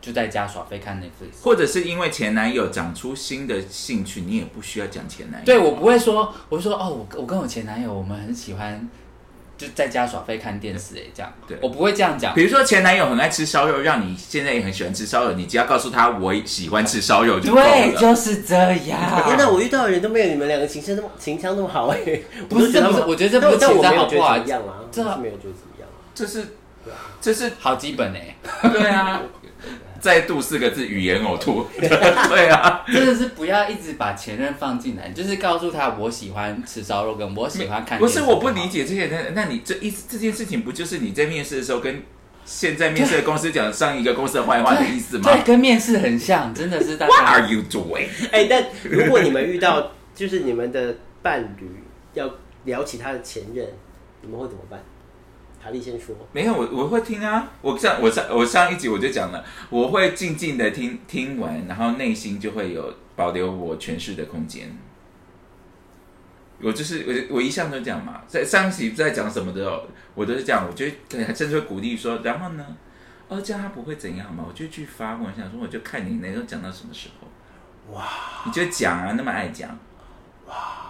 [0.00, 1.42] 就在家耍废看 Netflix。
[1.42, 5.46] 或者是因为前男友长出新的兴趣，你也不需要讲前男友。
[5.46, 8.88] 对我不会说，我会说哦，我我跟我前男友我们很喜欢
[9.56, 12.44] 就在家耍废看电视哎，这样，对我不会这样讲比。
[12.44, 19.36] 如说前男友很爱吃烧肉，让你现在也很喜欢吃烧肉，你只要告诉他我喜欢吃烧肉就够对，就是这样天样。
[19.36, 21.98] 哪，我遇到的人都没有你们两个情商那么情商那么好哎、
[22.48, 25.88] 不是我都觉得他们这不是我觉得这不是情商好不好怎么样啊，这没有觉得怎么样。
[26.14, 26.46] 这是
[27.20, 28.36] 这是好基本哎，
[28.72, 29.20] 对啊，
[30.00, 31.66] 再度四个字语言呕吐。
[31.74, 37.98] 对啊，真的是不要一直把前任放进来，就是告诉他我喜欢吃烧肉，跟我喜欢看。
[37.98, 38.68] 不是我不理。
[38.68, 42.02] 解这些人，那你这一这件事情不就是你在面试的时候跟
[42.44, 47.26] 现在面试的公司讲上一个公司的坏话的意思吗对，跟面试很像，真的是大？What 家。
[47.32, 48.08] are you doing？
[48.30, 51.82] 哎、但如果你们遇到就是你们的伴侣
[52.12, 52.30] 要
[52.64, 53.66] 聊起他的前任，
[54.20, 54.78] 你们会怎么办？
[55.62, 56.14] 卡莉先说。
[56.32, 57.50] 没有，我我会听啊。
[57.60, 64.76] 我上我上我上一集我就讲了，我会静静的听听完，然后内心就会有保留我诠释的空间。
[66.60, 69.82] 我就是我我一向都这样嘛，在上一集在讲什么的时候，
[70.14, 70.92] 我都是这样，我就会
[71.34, 72.66] 甚至会鼓励说，然后呢，
[73.28, 74.44] 哦，这样他不会怎样嘛？
[74.48, 77.94] 我就去发问，想说我就看你能够讲到什么时候。
[77.94, 78.04] 哇，
[78.44, 79.70] 你就讲啊，那么爱讲。
[80.48, 80.87] 哇，嗯，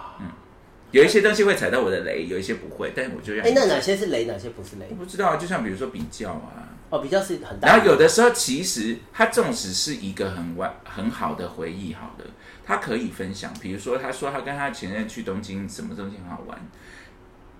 [0.91, 4.95] 有一些东西会踩到我的雷，有一些不会，但是我就要哎、那哪些是雷，哪些不是雷我？
[4.95, 7.67] 不知道啊，就像比如说比较啊，哦，比较是很大。
[7.67, 12.25] 然后有的时候其实它纵使是一个很完很好的回忆，好的，
[12.65, 13.53] 他可以分享。
[13.61, 16.57] 比如说他说他跟他前任去东京，什么东西很好玩。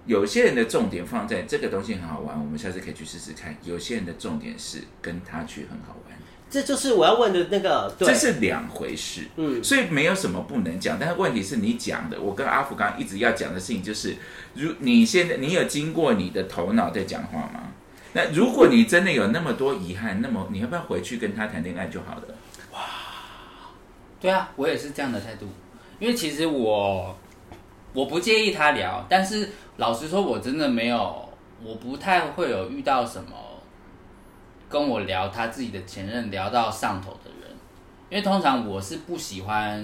[0.06, 3.56] 有些人的重点放在这个东西很好玩，我们下次可以去试试看。
[3.62, 6.18] 有些人的重点是跟他去很好玩，
[6.50, 9.28] 这就是我要问的那个，对这是两回事。
[9.36, 14.16] 嗯所以没有什么不能讲，但是问题是你讲的，我跟阿福刚刚一直要讲的事情就是，
[14.56, 17.72] 如你现在你有经过你的头脑在讲话吗？
[18.14, 22.24] 那如果你真的有那么多遗憾，那么你要不要回去跟他谈恋爱就好了？
[22.74, 22.80] 哇
[24.20, 25.46] 对啊，我也是这样的态度，
[26.00, 27.16] 因为其实我
[27.94, 31.30] 我不介意他聊，但是老实说，我真的没有，
[31.64, 33.32] 我不太会有遇到什么
[34.70, 37.50] 跟我聊他自己的前任聊到上头的人，
[38.10, 39.84] 因为通常我是不喜欢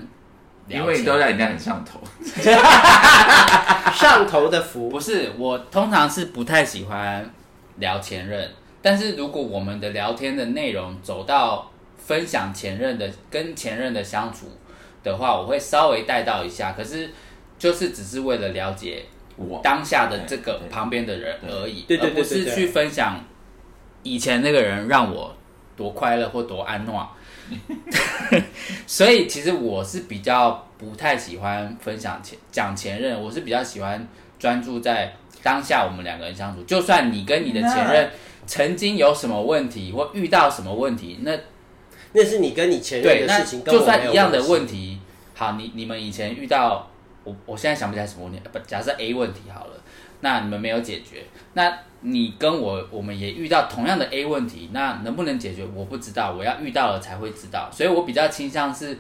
[0.68, 2.00] 聊因为你都让人家很上头。
[3.92, 4.90] 上头的福。
[4.90, 7.28] 不是，我通常是不太喜欢
[7.78, 14.48] 聊前任，但是如果我们的聊天的内容走到分享前任的跟前任的相处
[15.04, 17.10] 的话，我会稍微带到一下，可是
[17.58, 19.60] 就是只是为了了解我。
[19.64, 23.20] 当下的这个旁边的人而已，对对不是去分享
[24.06, 25.36] 以前那个人让我
[25.76, 27.10] 多快乐或多安乐。
[28.88, 34.08] 所以其实我是比较不太喜欢分享前讲前任，我是比较喜欢
[34.40, 35.14] 专注在
[35.44, 36.64] 当下我们两个人相处。
[36.64, 38.10] 就算你跟你的前任
[38.48, 41.38] 曾经有什么问题或遇到什么问题，那
[42.14, 45.00] 那是你跟你前任的事情，就算一样的问题，
[45.36, 46.90] 好，你你们以前遇到
[47.24, 49.74] 我，我现在想不起来什么问题，不，假设 A 问题好了，
[50.26, 58.98] 那你们没有解决，那你跟我我们也遇到同样的 A 问题，那能不能解决我不知道，我要遇到了才会知道，所以我比较倾向是，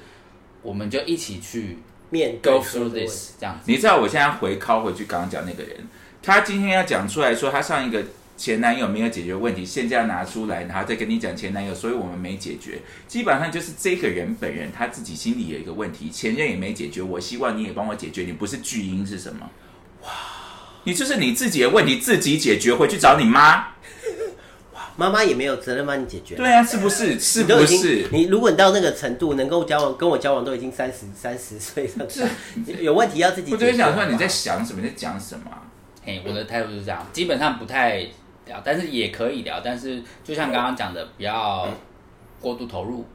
[0.61, 1.79] 我们就一起去
[2.11, 3.63] 面对 go through this 这样子。
[3.65, 5.75] 你知道我现在回靠回去刚刚讲那个人，
[6.21, 8.03] 他今天要讲出来说他上一个
[8.37, 12.79] 前男友没有解决问题，现在要拿出来，然后再跟你讲前男友，所以我们没解决。
[13.07, 18.23] 基本上就是这个人本人他自己心里有一个问题，前任也没解决，我希望你也帮我解决。
[18.25, 19.49] 你不是巨婴是什么？
[20.03, 20.09] 哇！
[20.85, 23.67] 你就是你自己的问题自己解决，回去找你妈。
[24.97, 26.35] 妈妈也没有责任帮你解决。
[26.35, 27.19] 对啊，是不是？
[27.19, 28.07] 是不是？
[28.13, 32.25] 你如果你到那个程度，能够交往跟我交往都已经三十 三十岁上下，
[32.79, 33.71] 有问题要自己我解决。
[33.73, 35.59] 就会想说你在想什么，你在讲什么啊、
[36.01, 37.97] 嘿，我的态度就是这样，基本上不太
[38.45, 41.67] 聊，但是也可以聊，但是就像刚刚讲的，不要
[42.39, 43.05] 过度投入。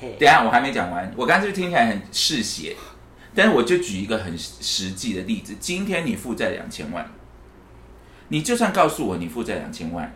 [0.00, 2.76] 嘿等一下我还没讲完，我刚才是不是听起来很嗜血，
[3.38, 7.08] 但是我就举一个很实际的例子，今天你负债两千万，
[8.30, 10.12] 你就算告诉我你负债两千万，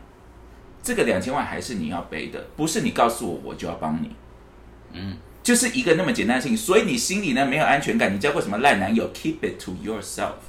[0.82, 4.10] 这个两千万还是你要背的，不是你告诉我我就要帮你，
[4.92, 10.42] 嗯，就是一个那么简单的事情，所以你心里呢没有安全感，你交过什么烂男友？Keep it to yourself，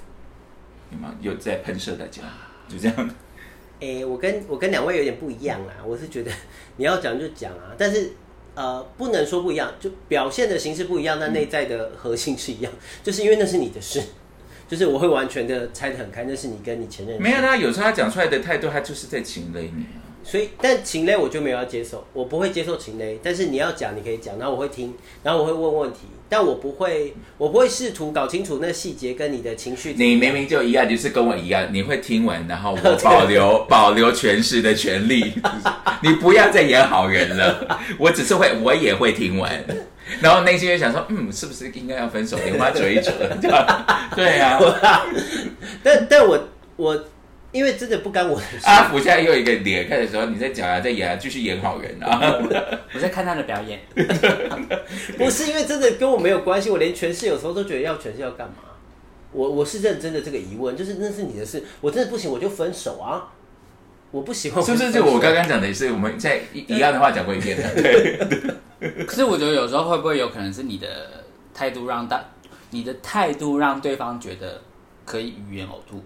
[0.91, 1.13] 有吗？
[1.21, 2.23] 有在喷射大家，
[2.67, 3.09] 就这样。
[3.81, 6.31] 诶、我跟我跟两位有点不一样啊，我是觉得
[6.77, 8.13] 你要讲就讲啊，但是
[8.55, 12.71] 呃，不能说不一样，就表现的形式不一样，但内在的核心是一样，
[13.03, 14.01] 就是因为那是你的事，
[14.67, 19.85] 就是我会完全的猜得很开，那是你跟你前任没有，他有时候他讲出来的态度，他就是在情累你。
[20.23, 23.19] 所以但情勒我就没有要接受，我不会接受情勒。
[23.21, 25.99] 但是你要讲，你可以讲，然后我会听，然后我会问问题，
[26.29, 29.93] 但我不会，我不会试图搞清楚那细节跟你的情绪。
[29.97, 35.33] 你明明就一样，就是跟我一样，你会听完，然后我保留 保留诠释的权利，
[36.01, 37.79] 你不要再演好人了。
[37.97, 39.63] 我只是会，我也会听完，
[40.21, 42.37] 然后内心就想说，嗯，是不是应该要分手？
[42.37, 43.11] 莲花折一折，
[43.41, 44.09] 对吧？
[44.15, 44.59] 对啊。
[45.83, 46.39] 但但我
[46.75, 47.03] 我
[47.53, 52.19] 因为真的不干我的事，阿福现在又有一个脸开始说你在讲啊，在演啊，继续演好人啊。
[52.93, 53.79] 我在看他的表演，
[55.17, 58.55] 不是因为真的跟我没有关系，我连诠释有时候都觉得要诠释要干嘛？
[59.31, 63.31] 我我是认真的这个疑问，就是那是你的事，我真的不行我就分手啊！
[64.11, 67.63] 我不喜欢，是不是就我刚刚讲的也是我们在一一样的话讲过一遍的？
[67.81, 69.05] 对。
[69.05, 70.87] 可是我觉得有时候会不会有可能是你的
[71.53, 72.23] 态度让大，
[72.71, 74.61] 你的态度让对方觉得
[75.05, 76.03] 可以语言呕吐？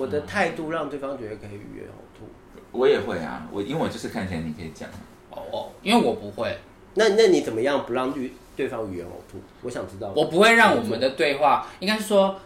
[0.00, 2.26] 我的态度让对方觉得可以语言呕吐。
[2.72, 4.88] 我也会啊，我因为我就是看起来你可以讲。
[5.30, 6.56] 哦哦，因为我不会。
[6.94, 9.38] 那那你怎么样不让对对方语言呕吐？
[9.62, 10.12] 我想知道。
[10.16, 12.40] 我不会让我们的对话，应该是说，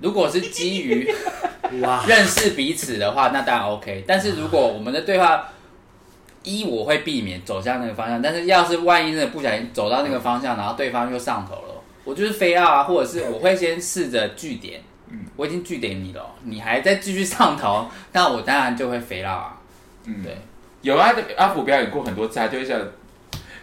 [0.00, 1.08] 如果是基于
[1.82, 4.04] 哇认识彼此的话，那当然 OK。
[4.06, 5.48] 但是如果我们的对话
[6.42, 14.80] 一我会避免走向那个方向，但是要是万一真的不小心走到那个方向，然后对方又上头了，我就是非要啊，或者是我会先试着据点。
[15.10, 19.56] 嗯，我已经拒点你了，你还在继续上头，那我当然就会肥了啊。
[20.04, 20.36] 嗯，对，
[20.82, 22.80] 有啊，阿福表演过很多次，他就像，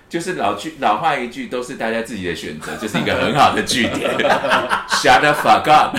[0.08, 4.12] 就是老句老话一句，都是大家自己的选择， 就是一个很好的据点。
[4.90, 5.96] Shut the fuck up！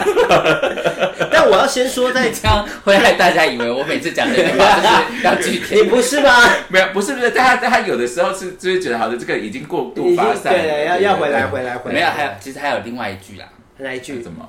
[1.30, 6.30] 但我要先说，在这样会害大家以为我每次讲这句话就是要据点，你不是吗？
[6.68, 11.94] 没有，不是不是，他他有的时候是就是觉得好的，这个已经过度发散，对，要要回来回来回来。
[11.94, 13.46] 没有，还有其实还有另外一句啦，
[13.78, 14.20] 来一句？
[14.22, 14.48] 怎么？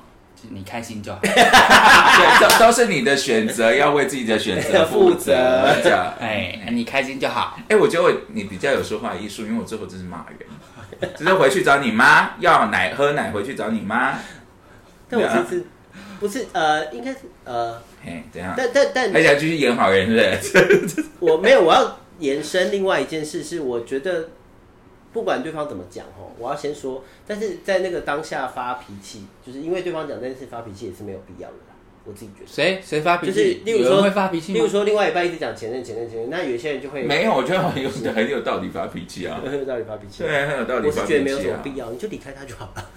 [0.50, 5.32] 你开心就好， 对，都都是你的选择，要为自己的选择负责。
[5.82, 7.58] 这样，哎，你开心就好。
[7.68, 14.14] 哎，我觉得你比较有说话艺术，因为我最后就是骂人，只是回去找你妈 要奶喝奶，回去找你妈。
[15.08, 15.64] 但我其实
[16.20, 18.54] 不是呃，应该是呃，嘿，怎样？
[18.56, 20.06] 但但但还想继续演好人，
[20.42, 21.04] 是不是？
[21.20, 24.28] 我没有，我要延伸另外一件事，是我觉得。
[25.12, 31.74] 不管对方怎么讲哦，我要先说，但是在那个当下发脾气，就是因为对方讲这件事发脾气也是没有必要的啦。
[32.04, 32.46] 我自己觉得。
[32.46, 33.32] 谁谁发脾气？
[33.32, 40.86] 就是例如说会发脾气例如说另外一半一直讲前任前任前任，那有些人就会没有，我觉得很有很有道理发脾气啊，很 有道理发脾气，对，很有道理。
[40.86, 42.90] 我是觉得没有什么必要，你就离开他就好了。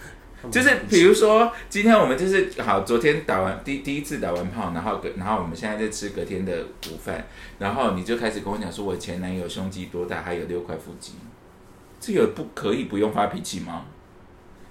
[0.51, 7.27] 就是比如说今天我们就是好，昨天打完第第一次打完炮，然后隔然后我们现在在吃隔天的午饭，
[7.59, 11.13] 然后你就开始跟我讲说，我前男友胸肌多大，还有六块腹肌。
[12.01, 13.85] 这个不可以不用发脾气吗？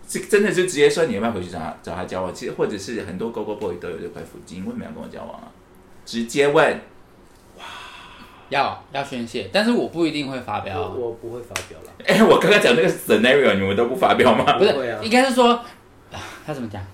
[0.07, 2.35] 这真的就直接说你要不要回去找他找他交往？
[2.35, 5.47] 其实或者是很多 Go Go Boy 都有这块腹肌，为什么要跟我交往啊？
[6.05, 6.81] 直接问，
[7.57, 7.65] 哇，
[8.49, 11.93] 要要宣泄，但是我不一定会发飙，我不会发飙了。
[12.05, 14.59] 哎，我刚刚讲那个 scenario，你们都不发飙吗？
[14.59, 15.65] 不是，应该是说
[16.45, 16.85] 他怎么讲？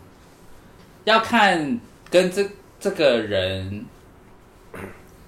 [1.05, 1.81] 要看
[2.11, 2.47] 跟这
[2.79, 3.87] 这个人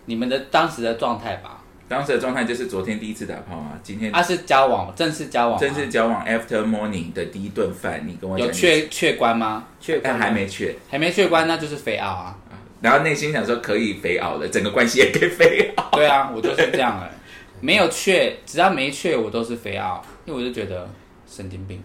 [0.05, 1.58] 你们的当时的状态吧。
[1.89, 6.23] 当时的状态就是昨天第一次打炮啊，今天他是交往，正式交往，正式交往。
[6.27, 9.65] After morning 的第一顿饭，你跟我有确确关吗？
[9.81, 12.37] 确，但还没确，还没确关，那就是肥熬啊。
[12.83, 15.89] 然后内心想说可以肥熬了，整个关系也可以肥熬。
[15.93, 17.11] 对啊，我就是这样哎，
[17.61, 20.89] 没有确，只要没确，我都是肥熬，因为我就觉得
[21.27, 21.83] 神经病。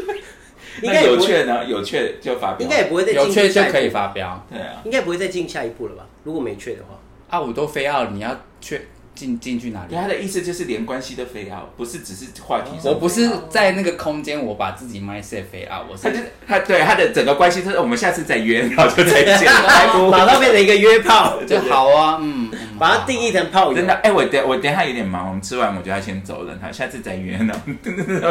[0.80, 1.64] 应该有确呢？
[1.66, 4.46] 有确就发飙，应该也不会再有确就可以发飙。
[4.48, 6.06] 对啊，应该不会再进下一步了吧？
[6.24, 6.98] 如果没确的话，
[7.28, 8.80] 啊，我都非要你要确。
[9.18, 9.96] 进进去哪里？
[9.96, 12.70] 他的意思就是连关系都飞啊，不是只是话题。
[12.84, 19.52] 我不是在那个空间，我把自己 mindset 飞啊，我是他就他对他的整个关系，就是我们下次再约，然后就再见，
[20.08, 22.48] 马上变成一个约炮 就好啊，嗯，
[22.78, 23.74] 把它定义成炮友。
[23.74, 27.58] 真的，哎，我等我等下有点忙，我们吃完我就要先走了，他下次再约，然后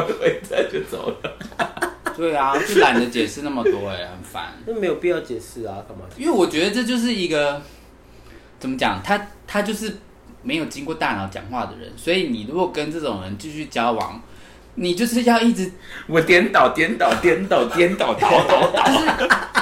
[0.07, 1.33] 回来就走了。
[2.15, 4.53] 对啊，就懒得解释那么多，哎，很烦。
[4.65, 6.05] 那没有必要解释啊，干嘛？
[6.15, 7.61] 因为我觉得这就是一个
[8.57, 9.97] 怎么讲，他他就是。
[10.47, 14.21] 没有经过大脑讲话的人，所以你如果跟这种人继续交往，
[14.75, 15.69] 你就是要一直
[16.07, 19.05] 我颠倒颠倒颠倒颠倒倒倒倒，就是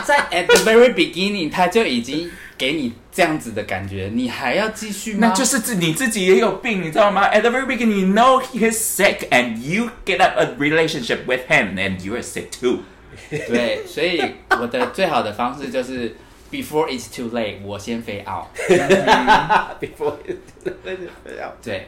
[0.06, 5.28] 在 at the very beginning 他就已经给你这样子的感觉，你还要继续吗？
[5.28, 11.74] 那就是自你自己也有病，你知道吗？At the very beginning you know he's sick and you get up a relationship with him
[11.78, 12.82] and you are sick too。
[13.32, 14.22] 对，所以
[14.62, 16.16] 我的最好的方式就是。
[16.56, 18.48] Before it's too late，我先飞 out。
[19.82, 21.54] Before it's too late，飞 out。
[21.62, 21.88] 对，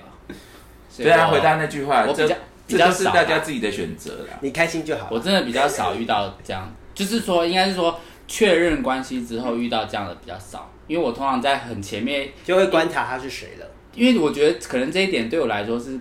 [0.98, 2.36] 对啊，回答那句话，我比较
[2.68, 4.38] 比较是大家自己的选择啦。
[4.42, 5.08] 你开心就好。
[5.10, 7.98] 我真的比较少遇到这样，就是说，应该是说
[8.28, 10.70] 确认关系之后遇到这样的比较少。
[10.88, 13.66] 因为我通常在很前面，就会观察他是谁了。
[13.94, 15.98] 因为我觉得可能这一点对我来说是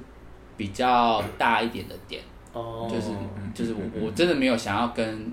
[0.57, 2.21] 比较大一点的点，
[2.53, 3.13] 哦，就是
[3.55, 5.33] 就是我我真的没有想要跟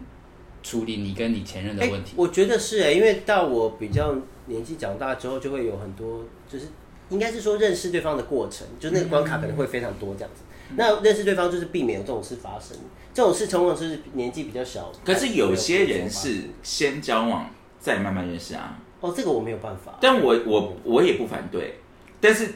[0.63, 2.13] 处理你跟你前任的哎问题。
[2.15, 4.15] 我觉得是哎、因为到我比较
[4.47, 6.65] 年纪长大之后，就会有很多，就是
[7.09, 10.41] 应该是说认识对方的过程，就是那个关卡可能会非常多这样子。
[10.75, 12.75] 那认识对方就是避免有这种事发生，
[13.13, 14.91] 这种事往往是年纪比较小。
[15.05, 19.97] 可是有些人是先交往再慢慢认识啊，哦，这个我没有办法。
[20.01, 21.75] 但我我我也不反对，
[22.19, 22.47] 但是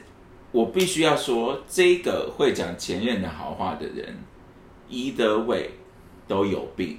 [0.51, 4.17] 我必须要说，这个会讲前任的好话的人
[4.89, 5.69] ，either way
[6.27, 6.97] 都有病。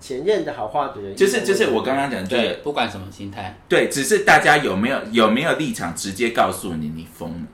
[0.00, 7.46] 前任的好话的人，就是就是我刚刚讲这对，不管什么心态，对，只是大家有没有有没有立场直接告诉你你疯了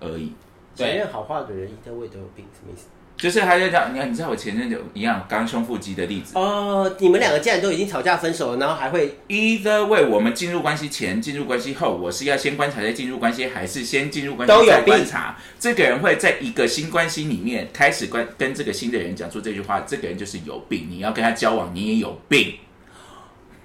[0.00, 0.32] 而已。
[0.74, 2.88] 前任好话的人，一定会都有病，什么意思？
[3.16, 6.38] 就是他在讲，你看，你知道我前任就一样刚胸腹肌的例子。
[6.38, 15.36] 哦，你们两个既然都已经吵架分手了，然后还会 Either way，我们进入关系前、进入关系后，我是要先观察再进入关系，还是先进入关系再都有病观察？
[15.58, 20.86] 这个人会在一个新关系里面开始关跟这个新的人讲出这句话，这个人就是有病。
[20.90, 22.54] 你要跟他交往，你也有病。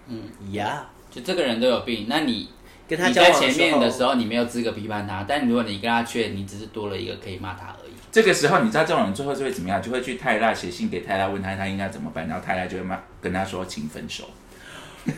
[0.07, 0.23] 嗯
[0.53, 2.47] 呀就这个人都有病，那你
[2.87, 7.90] 跟他你在交往前面的时候，你没有资格批判他，但如果你跟他确，你只是多了一个可以骂他而已。
[8.11, 9.81] 这个时候，你知道这种人最后就会怎么样？
[9.81, 14.29] 就会去泰拉写信给泰拉，问他他应该怎么办，然后泰拉就会骂跟他说请分手。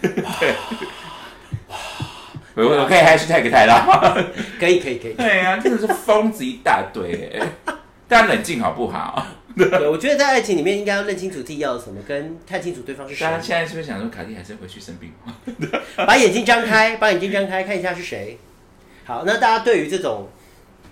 [2.55, 4.13] 我我可以 hashtag 泰拉。
[4.59, 5.13] 可以可以可以。
[5.13, 7.47] 对呀、真的是疯子一大堆哎！
[8.07, 9.25] 大家冷静好不好？
[9.57, 13.31] 对，我觉得在爱情里面应该要认清楚自己要什么，跟看清楚对方是谁大。
[13.31, 15.11] 家现在是不是想说卡蒂还是回去生病？
[16.05, 18.37] 把眼睛张开，把眼睛张开，看一下是谁。
[19.03, 20.27] 好，那大家对于这种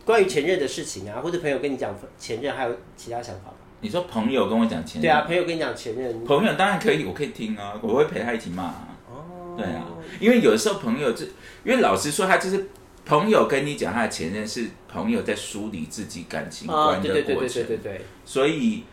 [0.05, 3.53] 关于前任的事情啊，或者朋友跟你讲前任，还有其他想法吗？
[3.81, 8.87] 你说朋友跟我讲前任，对啊，朋友跟你讲前任，朋友当然可以，我可以听啊，我会陪他一起骂、啊。
[9.09, 9.87] 哦，对啊，
[10.19, 11.25] 因为有的时候朋友就，
[11.63, 12.69] 因为老实说，他就是
[13.05, 18.83] 朋友跟你讲他的前任是朋友在梳理自己感情啊，观的对对对过程，对对对对所以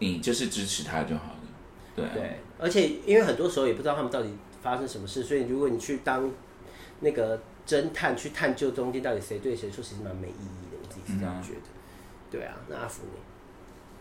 [0.00, 1.38] 你就是支持他就好了。
[1.94, 4.28] 对啊，对，而且因为很多时候也不知道他们到底
[4.60, 6.30] 发生什么事，所以如果你去当
[7.00, 10.78] 那个侦探去探究中间到底谁对谁错，其实蛮没意义的。
[10.82, 11.60] 我自己是这样觉得。
[12.30, 13.12] 对啊，那阿福呢？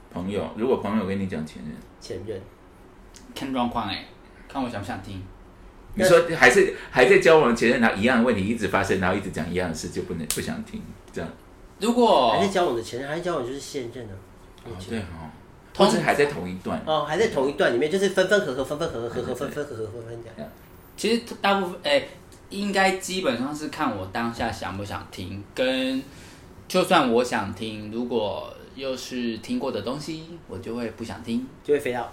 [0.10, 2.42] 朋友，如果朋友跟你讲前任，前任
[3.36, 4.06] 看状况哎，
[4.48, 5.22] 看我想不想听。
[5.96, 11.30] 你说还是还在交往前任，然后一样的问题一直发生，然后一直讲一样的事，就不能不想听这样。
[11.82, 14.14] 如果还在交往的前任，还在交往就是现任啊。
[14.64, 15.28] 哦，对哦，
[15.74, 16.82] 通或者还在同一段。
[16.86, 20.50] 哦，还在同一段里面，就是分分合合，分分合合，合合分分，合合分分这样。
[20.96, 22.08] 其实大部分哎、
[22.50, 26.02] 应该基本上是看我当下想不想听，跟
[26.68, 31.46] 就算我想听，如果又是听过的东西，我就会不想听。
[31.64, 32.12] 就会飞到。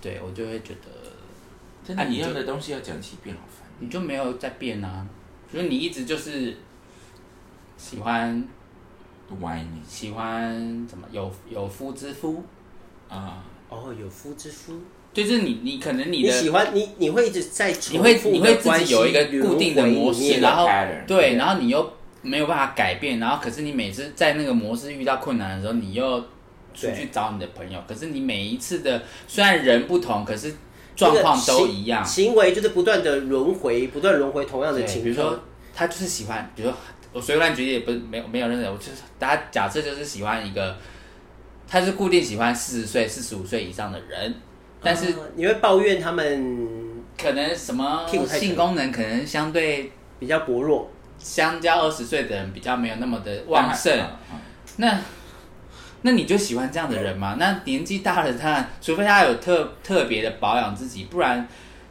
[0.00, 0.90] 对我就会觉得
[1.84, 3.68] 真的，一样的东西要讲几遍，好烦。
[3.78, 5.06] 你就没有在变啊，
[5.52, 6.56] 就是你一直就是
[7.76, 8.48] 喜欢
[9.40, 12.42] 歪你喜欢怎么有有夫之夫，
[13.08, 13.44] 啊！
[13.68, 14.80] 哦，有夫之夫，
[15.12, 20.68] 就是你你可能你的你喜欢你，你会一直在重你会你会自己有一个固定的模式，然后
[21.06, 21.92] 对，然后你又
[22.22, 26.20] 没有办法改变，然后可是你每次在那个模式遇到困难的时候，你又
[26.74, 30.54] 出去找你的朋友，可是你每一次的虽然人不同，可是
[30.94, 32.04] 状况都一样。
[32.04, 35.38] 行为就是不断的轮回，不断轮回同样的对，情比如说。
[35.72, 36.76] 他就是喜欢，比如说
[37.12, 40.76] 我随便举例，也不是没有没有认识，我就是大家假设就是喜欢一个，
[41.66, 44.34] 他是固定喜欢四十岁、四十五岁以上的人，
[44.82, 54.18] 但是啊你会抱怨他们可能什么性功能可能相对比较薄弱，相较二十岁的人比较没有那么的旺盛，啊
[54.76, 54.98] 那
[56.02, 57.36] 那你就喜欢这样的人吗？
[57.38, 61.46] 那年纪大了，他除非他有特特别的保养自己，不然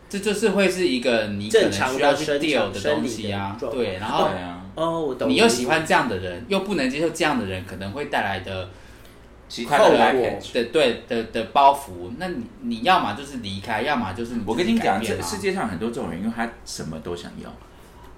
[0.10, 3.56] 这就是会是一个你可能正常需要去生 deal 的东西啊。
[3.72, 4.32] 对，然后
[4.74, 5.30] 哦，我懂。
[5.30, 8.68] 你又喜欢这样的人，又不能接受这样的人可能会带来的
[9.50, 10.54] 其他的后果 package。
[10.54, 17.54] 的对的的包袱，那你你要么就是离开，要么就是你我跟你讲，这世界上很多这种人，因为他什么都想要。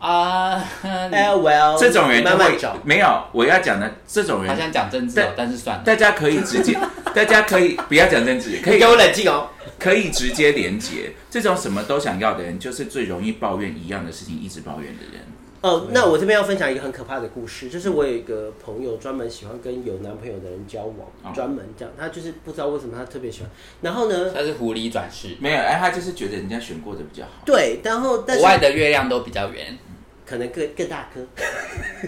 [0.06, 2.78] 啊， 哎，well，这种人就会慢慢。
[2.84, 5.84] 没有我要讲的这种人，好想讲政治哦，但是算了。
[5.84, 6.76] 大家可以直接，
[7.14, 9.50] 大家可以不要讲政治，可以给我冷静哦。
[9.78, 11.12] 可以直接连接。
[11.30, 15.22] 这种什么都想要的人，就是最容易抱怨一样的事情，一直抱怨的人。
[15.62, 23.50] 哦，那我这边要分享一个很可怕的故事，就是我有一个朋友专门喜欢跟有男朋友的人交往，哦专门这样，他就是不知道为什么他特别喜欢。
[23.82, 27.44] 然后呢，他是狐狸转世，没有，哎，他就是觉得人家选过的比较好。
[27.46, 29.78] 对，然后但是国外的月亮都比较圆。
[30.26, 31.22] 可能更更大颗。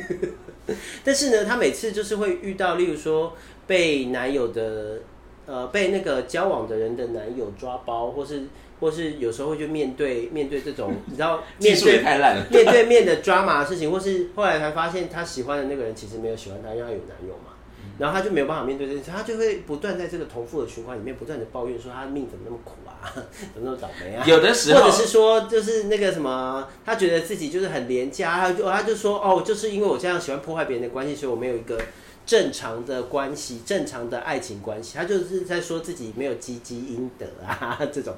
[1.04, 3.36] 但是呢，他每次就是会遇到，例如说
[3.68, 4.99] 被男友的
[5.45, 8.43] 呃被那个交往的人的男友抓包，或是
[8.84, 12.45] 或是有时候会去面对面对这种你知道 面对太烂了。
[12.51, 17.51] 面对面的抓马的事情，或是后来才发现他喜欢的那个人其实没有喜欢他，因为他有男友嘛。
[17.99, 23.05] 然后他就没有办法面对这件事，他就会不断在这个重复的循环里面不断的抱怨说他命怎么那么苦啊，
[23.53, 24.23] 怎么那么倒霉啊。
[24.27, 31.79] 有的时候或者是说，就是那个什么，他觉得自己就是很廉价，他就他就说，哦，就是因为我这样喜欢破坏别人的关系，所以我没有一个
[32.26, 34.97] 正常的关系，正常的爱情关系。
[34.97, 38.15] 他就是在说自己没有积积阴德啊 这种。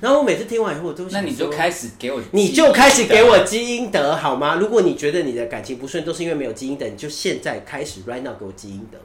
[0.00, 4.56] 然后我每次听完以后，我都想那你就开始给我，你就开始给我积阴德好吗？
[4.56, 8.98] 如果你觉得你的感情不顺都是因为没有积阴德，你就现在开始 right now 给我积阴德。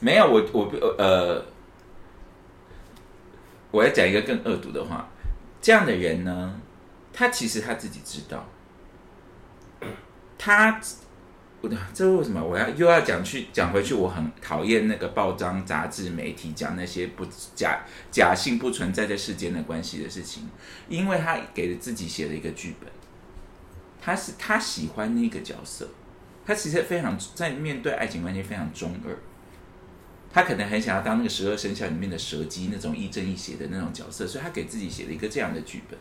[0.00, 1.42] 没有，我我呃，
[3.70, 5.08] 我要讲一个更恶毒的话，
[5.62, 6.60] 这样的人呢，
[7.12, 8.46] 他其实他自己知道，
[10.36, 10.78] 他，
[11.64, 13.94] 我的这为什么我要又要讲去讲回去？
[13.94, 20.46] 我很讨厌那个报章、杂志、媒体讲那些不假假性不存在在世间的关系的事情，
[20.90, 22.90] 因为他给了自己写了一个剧本，
[23.98, 25.88] 他是他喜欢那个角色，
[26.44, 29.16] 他其实非常在面对爱情关系非常中二。
[30.30, 35.98] 他可能很想要当那个十二生肖里面的蛇姬那种亦正亦邪的那种角色，所以他给自己写了一个这样的剧本，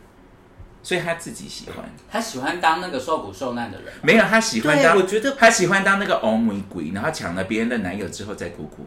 [0.84, 1.78] 所以他自己喜欢。
[2.12, 3.92] 他喜欢当那个受苦受难的人。
[4.04, 8.86] 没有，他喜欢对当，我觉得他喜欢当那个欧美鬼，然后抢了别人的男友之后再哭哭。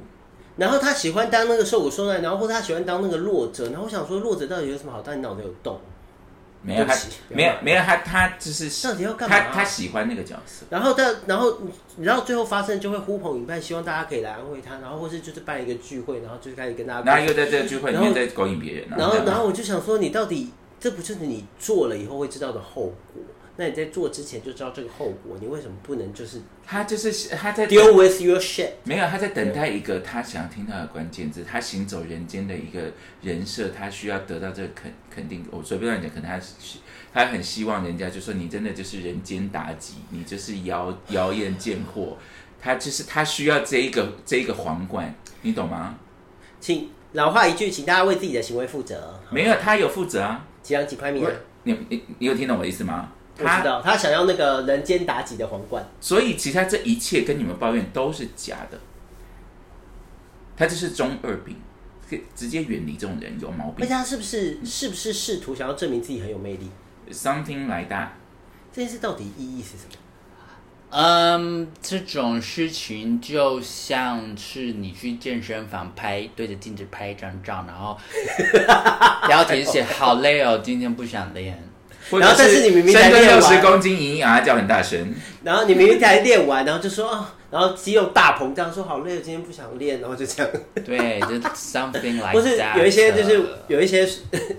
[0.56, 5.02] 然后他喜欢当那个受苦受难，然后或者他喜欢当那个弱者，然后我想说弱者到底有什么好？
[5.04, 5.78] 但你脑子有洞，
[6.62, 6.94] 没有他
[7.28, 10.64] 没有没有他，他就是到底要干嘛他他喜欢那个角色。
[10.70, 11.58] 然后但然后
[12.00, 23.22] 然后最后发生就会呼朋引伴，希望大家可以来安慰他，然后或是就是办一个聚会，然后就开始跟大家然后又在这个聚会里面在勾引别人，然后然后我就想说，你到底这不就是你做了以后会知道的后果？
[23.58, 28.72] 那你在做之前就知道这个后果，你为什么不能就是他就是他在 deal with your shit？
[28.84, 35.42] 没有，他在等待一个他想听到的关键字，他行走人间的一个人设，他需要得到这个肯肯定。
[35.50, 36.78] 我随便乱讲，可能他是
[37.14, 42.18] 他很希望人家就说你真的就是人间妲己，你就是妖妖艳贱货，
[42.60, 45.98] 他就是他需要这一个这一个皇冠，你懂吗？
[46.60, 49.18] 请老话一句，请大家为自己的行为负责。
[49.30, 50.46] 没有，他有负责啊。
[50.66, 51.30] 几两几块米啊？
[51.62, 53.12] 你你你有听懂我的意思吗？
[53.36, 55.86] 他知道他想要那个人间妲己的皇冠。
[56.00, 58.80] 所以其他这一切跟你们抱怨都是假的，
[60.56, 61.54] 他就是中二病，
[62.08, 63.94] 可以直接远离这种人有毛病而且。
[63.94, 66.70] 他是不是是不是试图想要证明自己很有魅力
[67.10, 68.08] ？Something like that。
[68.72, 70.05] 这件事到底意义是什么？
[70.90, 77.98] 嗯，这种事情就像是你去健身房拍对着镜子拍一张照，然后
[79.26, 81.62] 标题写好累哦，今天不想练。
[82.12, 85.12] 然后但是你明明才六十公斤，隐隐啊叫很大声，
[85.42, 90.52] 然后你明明才练完，然后就说啊，然后肌肉大膨胀，说好累，今天不想练，然后就这样。
[90.84, 92.32] 对，就 something like that。
[92.36, 94.06] 或是有一些就是有一些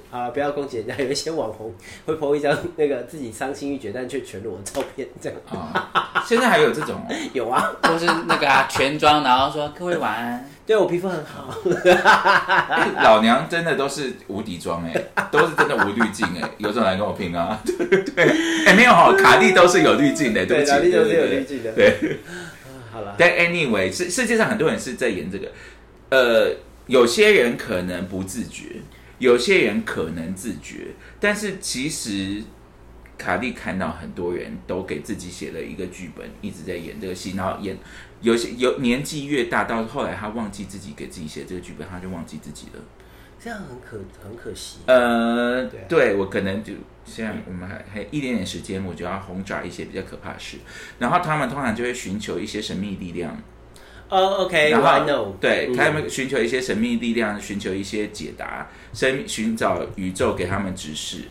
[0.09, 1.71] 啊， 不要攻击人家，有一些网红
[2.07, 7.71] 会 po 一张那个自己伤心欲绝但却全裸的照片，这样啊，现在还有这种哦，有啊。
[7.83, 10.49] 或是那个、啊、全妆，然后说各位晚安。
[10.65, 14.93] 对我皮肤很好，哎老娘真的都是无底妆哎，
[15.31, 21.71] 都是真的无滤镜哎，有种来跟我拼啊，对对，哎没有哈，卡蒂都是有滤镜的，对不起，哪里都是有滤镜的。
[21.71, 22.19] 对。
[22.91, 25.51] 好了，但 anyway，世世界上很多人是在演这个，
[26.09, 26.55] 呃，
[26.87, 28.81] 有些人可能不自觉，
[29.19, 30.87] 有些人可能自觉，
[31.19, 32.43] 但是其实
[33.17, 37.77] 卡莉看到很多人都给自己写了一个剧本，一直在演这个戏，然后演
[38.21, 42.81] 有些有年纪越大，到后来他忘记自己给自己写这个剧本，他就忘记自己了。
[43.43, 44.79] 这样很可很可惜。
[44.85, 46.73] 呃对啊，对我可能就
[47.05, 50.57] 现在我们还还一点点时间，我就要轰炸一些比较可怕的事，
[50.99, 53.41] 然后他们通常就会寻求一些神秘力量。
[54.09, 61.25] 哦，OK，然 I 后对他们寻求一些神秘力量，寻求一些解答，生寻找宇宙给他们指示。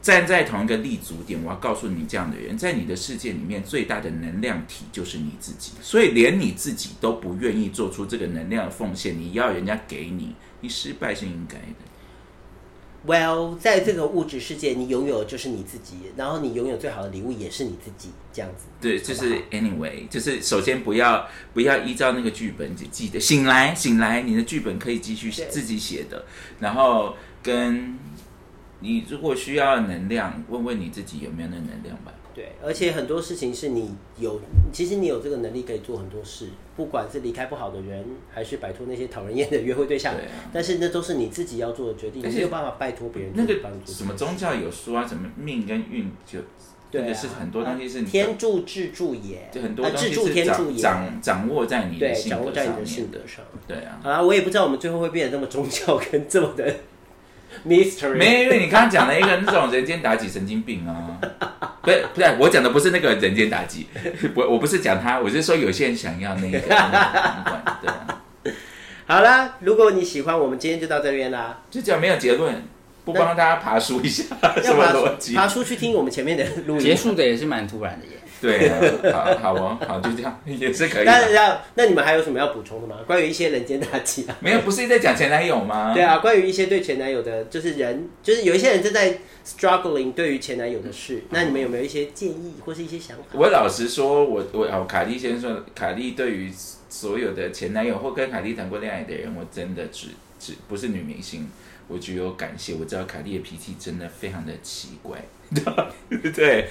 [0.00, 5.72] 站在同一个立足点，我要告诉你，这样的人，在你的世界里面，最大的能量体就是你自己。
[5.80, 10.34] 所以，连你自己都不愿意做出这个能量的奉献，你要人家给你，
[10.64, 11.84] 你失败是应该的。
[13.06, 18.64] Well，在这个物质世界，你拥有的就是你自己，然后你拥有最好的礼物也是你自己，这样子。
[18.80, 26.24] 对，就是 anyway，就是首先不要不要依照那个剧本，就记得醒来醒来，你的剧本可以继续自己写的，
[26.60, 27.98] 然后跟
[28.80, 32.14] 你如果需要能量，问问你自己有没有那能量吧。
[32.34, 34.40] 对，而且很多事情是你有，
[34.72, 43.54] 其实你有这个能力可以做很多事，不管是离开不好的人，还是摆脱那些讨人厌的约会对象，对啊但是那都是你自己要做的决定，你没有办法拜托别人那个。
[43.86, 46.40] 什么宗教有说啊，什么命跟运就
[46.90, 53.44] 对啊是很多东西是你天助自助也，就很多啊自助东西是天助也，掌掌掌握在你掌握在你的性格上。
[53.66, 54.00] 对啊。
[54.02, 56.74] 好啦，我也不知道我们最后会变得那么宗教跟这么的
[57.66, 58.16] mystery。
[58.16, 61.18] 没有，因为你刚刚讲了一个那种人间妲己神经病啊，
[61.84, 63.86] 不是不是，我讲的不是那个人间打击，
[64.34, 68.22] 我我不是讲他，我是说有些人想要那个 对啊，
[69.06, 71.60] 好啦，如果你喜欢，我们今天就到这边啦。
[71.70, 72.62] 就讲没有结论，
[73.04, 74.24] 不帮大家爬书一下
[74.62, 75.34] 什么要爬逻辑？
[75.34, 76.80] 爬书去听我们前面的录音。
[76.80, 78.12] 结束的也是蛮突然的耶。
[78.44, 81.04] 对啊，好好哦，好就这样也是可以。
[81.04, 82.96] 那那那你们还有什么要补充的吗？
[83.06, 84.36] 关于一些人间大忌啊？
[84.40, 85.94] 没有，不是在讲前男友吗？
[85.94, 93.24] 对啊，关于一些对前男友的，就是人，就是有一些人正在 struggling 对于前男友的事，那你们有没有一些建议或是一些想法？
[93.32, 96.52] 我老实说，我我哦，卡莉先说，卡莉对于
[96.88, 101.48] 所有的前男友或跟卡莉谈过恋爱的人，我真的只只不是女明星，
[101.88, 102.74] 我只有感谢。
[102.74, 105.18] 我知道卡莉的脾气真的非常的奇怪，
[106.34, 106.68] 对，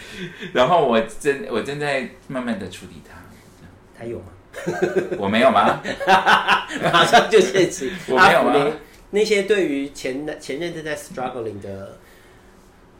[0.53, 3.21] 然后我正我正在慢慢的处理它。
[3.97, 4.25] 他有吗？
[5.17, 5.81] 我没有吗？
[6.91, 7.91] 马上就现实。
[8.07, 8.71] 我没有阿福呢吗？
[9.11, 11.97] 那些对于前前任正在 struggling 的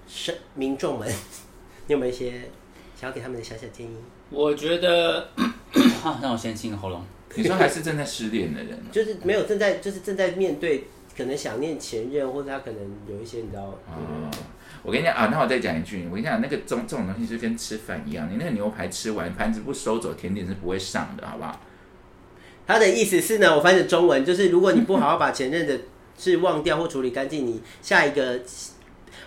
[0.08, 1.08] 生民众们，
[1.88, 2.32] 你有没有一些
[3.00, 3.96] 想要给他们的小小建议？
[4.30, 5.30] 我觉得，
[6.04, 7.04] 啊让我先清个喉咙。
[7.36, 10.84] 你说还是正在失恋的人，就是没有正在，就是正在面对
[11.18, 14.30] 可能想念前任，或者他可能有一些你知道，哦，
[14.84, 21.60] 我跟你讲啊，那我再讲一句，我跟你讲，那个这种这种东西就跟吃饭一样，你那个牛排吃完，盘子不收走，甜点是不会上的，好不好？
[22.68, 25.80] 他的意思是呢，我翻译成中文就是，如果你不好好把前任的
[26.18, 28.42] 事忘掉或处理干净，你下一个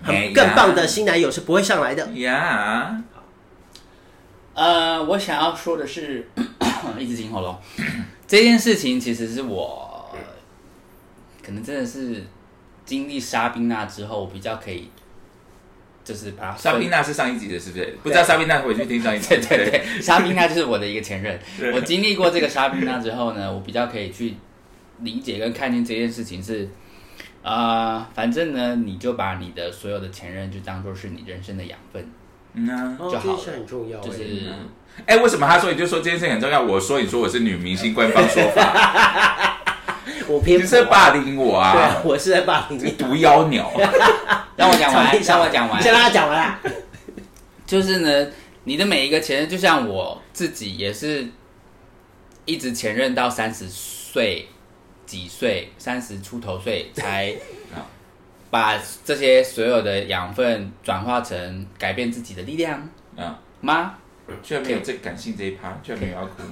[0.02, 2.06] 很更棒的新男友是不会上来的。
[2.12, 3.02] 呀，
[4.54, 6.28] 呃，我想要说的是，
[6.98, 7.58] 一直清喉咙。
[8.26, 10.10] 这件事情其实是我
[11.42, 12.24] 可能真的是
[12.84, 14.90] 经历沙宾娜之后，我比较可以，
[16.06, 17.98] 就是把莎宾娜是上一集的，是不是？
[18.00, 19.30] 不知道莎宾娜回去听上一集。
[19.30, 21.36] 对对对， 沙宾娜就是我的一个前任。
[21.74, 24.34] 我经历过这个沙宾娜之后呢，我比较可以去
[25.00, 26.68] 理解跟看见这件事情是，
[27.42, 32.08] 啊，反正呢，你就把你的所有的前任就当做是你人生的养分，
[32.54, 32.96] 嗯啊。
[33.00, 34.22] 哦，就好了这是很重要欸，就是
[35.06, 36.62] 哎、为什么他说你就说这件事情很重要？
[36.62, 39.58] 我说你说我是女明星官方说法，
[40.28, 42.02] 我偏你是在霸凌我对啊啊，！
[42.04, 42.92] 我是在霸凌你。
[42.92, 43.68] 毒妖鸟。
[44.56, 45.82] 让我讲完， 让我讲完你。
[45.82, 46.60] 先让他讲完啊。
[47.66, 48.26] 就是呢，
[48.64, 51.26] 你的每一个前任，就像我自己也是
[52.44, 54.48] 一直前任到三十岁
[55.04, 57.34] 几岁，三十出头岁才
[58.50, 63.94] 把这些所有的养分转化成改变自己的力量啊，吗？
[64.42, 66.42] 居然没有这感性这一趴，居然没有要哭，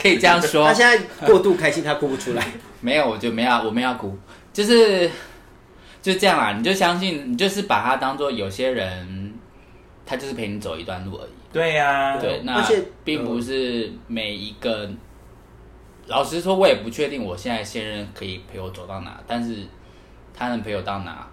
[0.00, 0.72] 可以这样说他？
[0.72, 2.46] 现在过度开心，他哭不出来。
[2.80, 4.16] 没有，我就没有，我没有要哭，
[4.52, 5.10] 就是
[6.04, 6.52] 就这样啦。
[6.52, 9.32] 你就相信，你就是把它当做有些人，
[10.04, 11.30] 他就是陪你走一段路而已。
[11.50, 14.90] 对呀、对，那而且并不是每一个。
[16.06, 19.66] 老实说，我也不确定我现在现任可以陪我走到哪，但是
[20.34, 21.26] 他能陪我到哪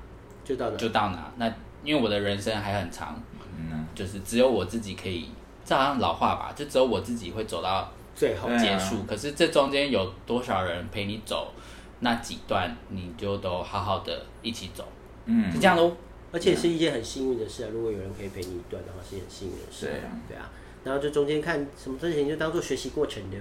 [0.45, 0.78] 就到哪。
[0.78, 1.30] 就到哪。
[1.36, 1.53] 那
[1.84, 3.22] 因为我的人生还很长，
[3.57, 5.30] 嗯啊就是只有我自己可以，
[5.65, 9.03] 这好像老话吧，就只有我自己会走到最后结束。
[9.03, 11.53] 可是这中间有多少人陪你走
[12.02, 14.88] 那几段，你就都好好的一起走，
[15.26, 15.95] 嗯是这样喽。
[16.34, 17.70] 而且是一件很幸运的事啊！
[17.74, 19.88] 如果有人可以陪你一段的话，是很幸运的事。
[19.88, 20.49] 对啊，对啊。
[20.86, 23.38] 然后就中间看什么事情就当做学习过程的，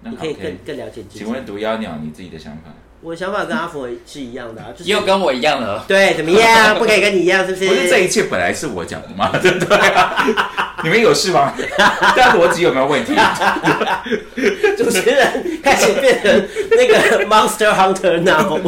[0.00, 1.30] 那你可以更更了解自己请。
[1.30, 2.74] 问毒妖鸟，你自己的想法？
[3.02, 6.78] 我的想法跟阿佛是一样的啊，就是又跟我一样了，对怎么样？
[6.78, 7.68] 不可以跟你一样，是不是？
[7.68, 9.30] 不是这一切本来是我讲的吗？
[9.42, 10.24] 对不对啊？
[10.84, 11.52] 你们有事吗？
[11.76, 13.12] 大家逻辑有没有问题？
[14.78, 18.60] 主持人开始变成那个 Monster Hunter now，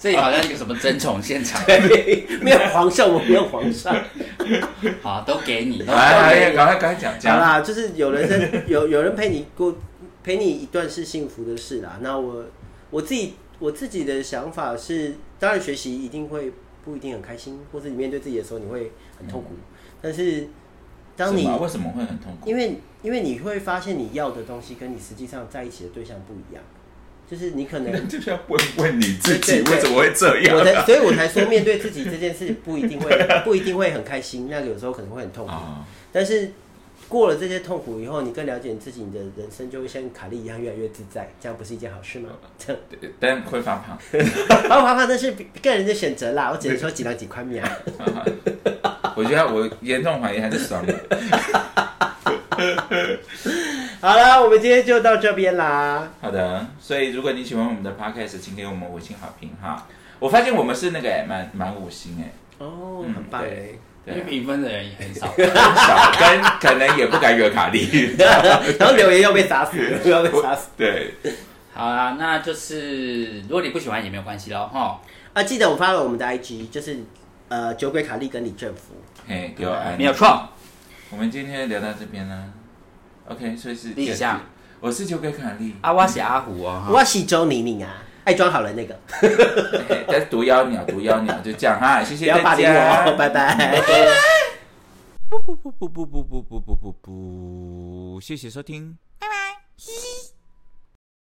[0.00, 3.92] 这里好像一个什么争宠现场，对，没有皇上，我没有皇上。
[5.02, 5.82] 好，都给你。
[5.82, 7.36] 来来，赶快赶快讲好讲。
[7.36, 9.76] 啦，就是有人生有有人陪你过，
[10.28, 12.00] 陪你一段是幸福的事啦。
[12.02, 12.44] 那我
[12.90, 16.52] 我自己我自己的想法是，当然学习一定会
[16.84, 19.52] 不一定很开心，或是你面对自己的时候你会很痛苦。
[20.02, 20.46] 但是
[21.16, 22.46] 当你为什么会很痛苦？
[22.46, 26.62] 因为因为你会发现你要的东西跟你实际上在一起的对象不一样，
[27.26, 35.52] 就是你可能 就是要问问你自己为什么会这样我才，所以我才说面对自己这件事不一定会不一定会很开心，那个有时候可能会很痛苦。
[35.56, 35.86] 啊？
[36.12, 36.50] 但是
[37.08, 42.28] 过了这些痛苦以后，你更了解你自己，你的人生就会像卡利一样越来越自在，这样不是一件好事吗？
[42.58, 43.98] 这样，对但会发胖。
[44.68, 45.32] 好怕怕那是
[45.62, 47.64] 个人的选择啦，我只能说几两几块面。
[49.16, 50.94] 我觉得我严重怀疑还是爽的。
[54.00, 56.12] 好了，我们今天就到这边啦。
[56.20, 59.86] 好的，所以如果你喜欢我们的 podcast，请给我们五星好评哈。
[60.18, 63.78] 我发现我们是那个哎蛮蛮五星哎，哦，嗯很棒哎对。
[64.06, 65.26] 因为评分的人也很少。
[65.28, 68.14] 很 少，跟可能也不敢惹卡莉。
[68.18, 70.68] 然后留言要被砸死，要被砸死。
[70.76, 71.14] 对，
[71.74, 75.00] 好啊，那就是如果你不喜欢也没有关系喽，哈，
[75.32, 76.98] 啊，记得我发了我们的 IG，就是
[77.48, 78.94] 呃酒鬼卡莉跟李正福。
[79.26, 80.12] 嘿，给我按，没有。
[80.12, 80.48] 错。
[81.10, 82.44] 我们今天聊到这边啦。
[83.28, 84.40] OK，所以是立夏，
[84.80, 88.94] 我是酒鬼卡莉，啊，我是阿虎哦，我是周宁宁啊，爱装好了那个，
[89.88, 93.12] 嘿但是毒妖鸟，毒妖鸟就这样哈，谢谢大要霸凌家我，。
[93.16, 93.80] 拜拜。
[95.30, 100.37] 不不不不不不不不不不，谢谢收听，拜拜。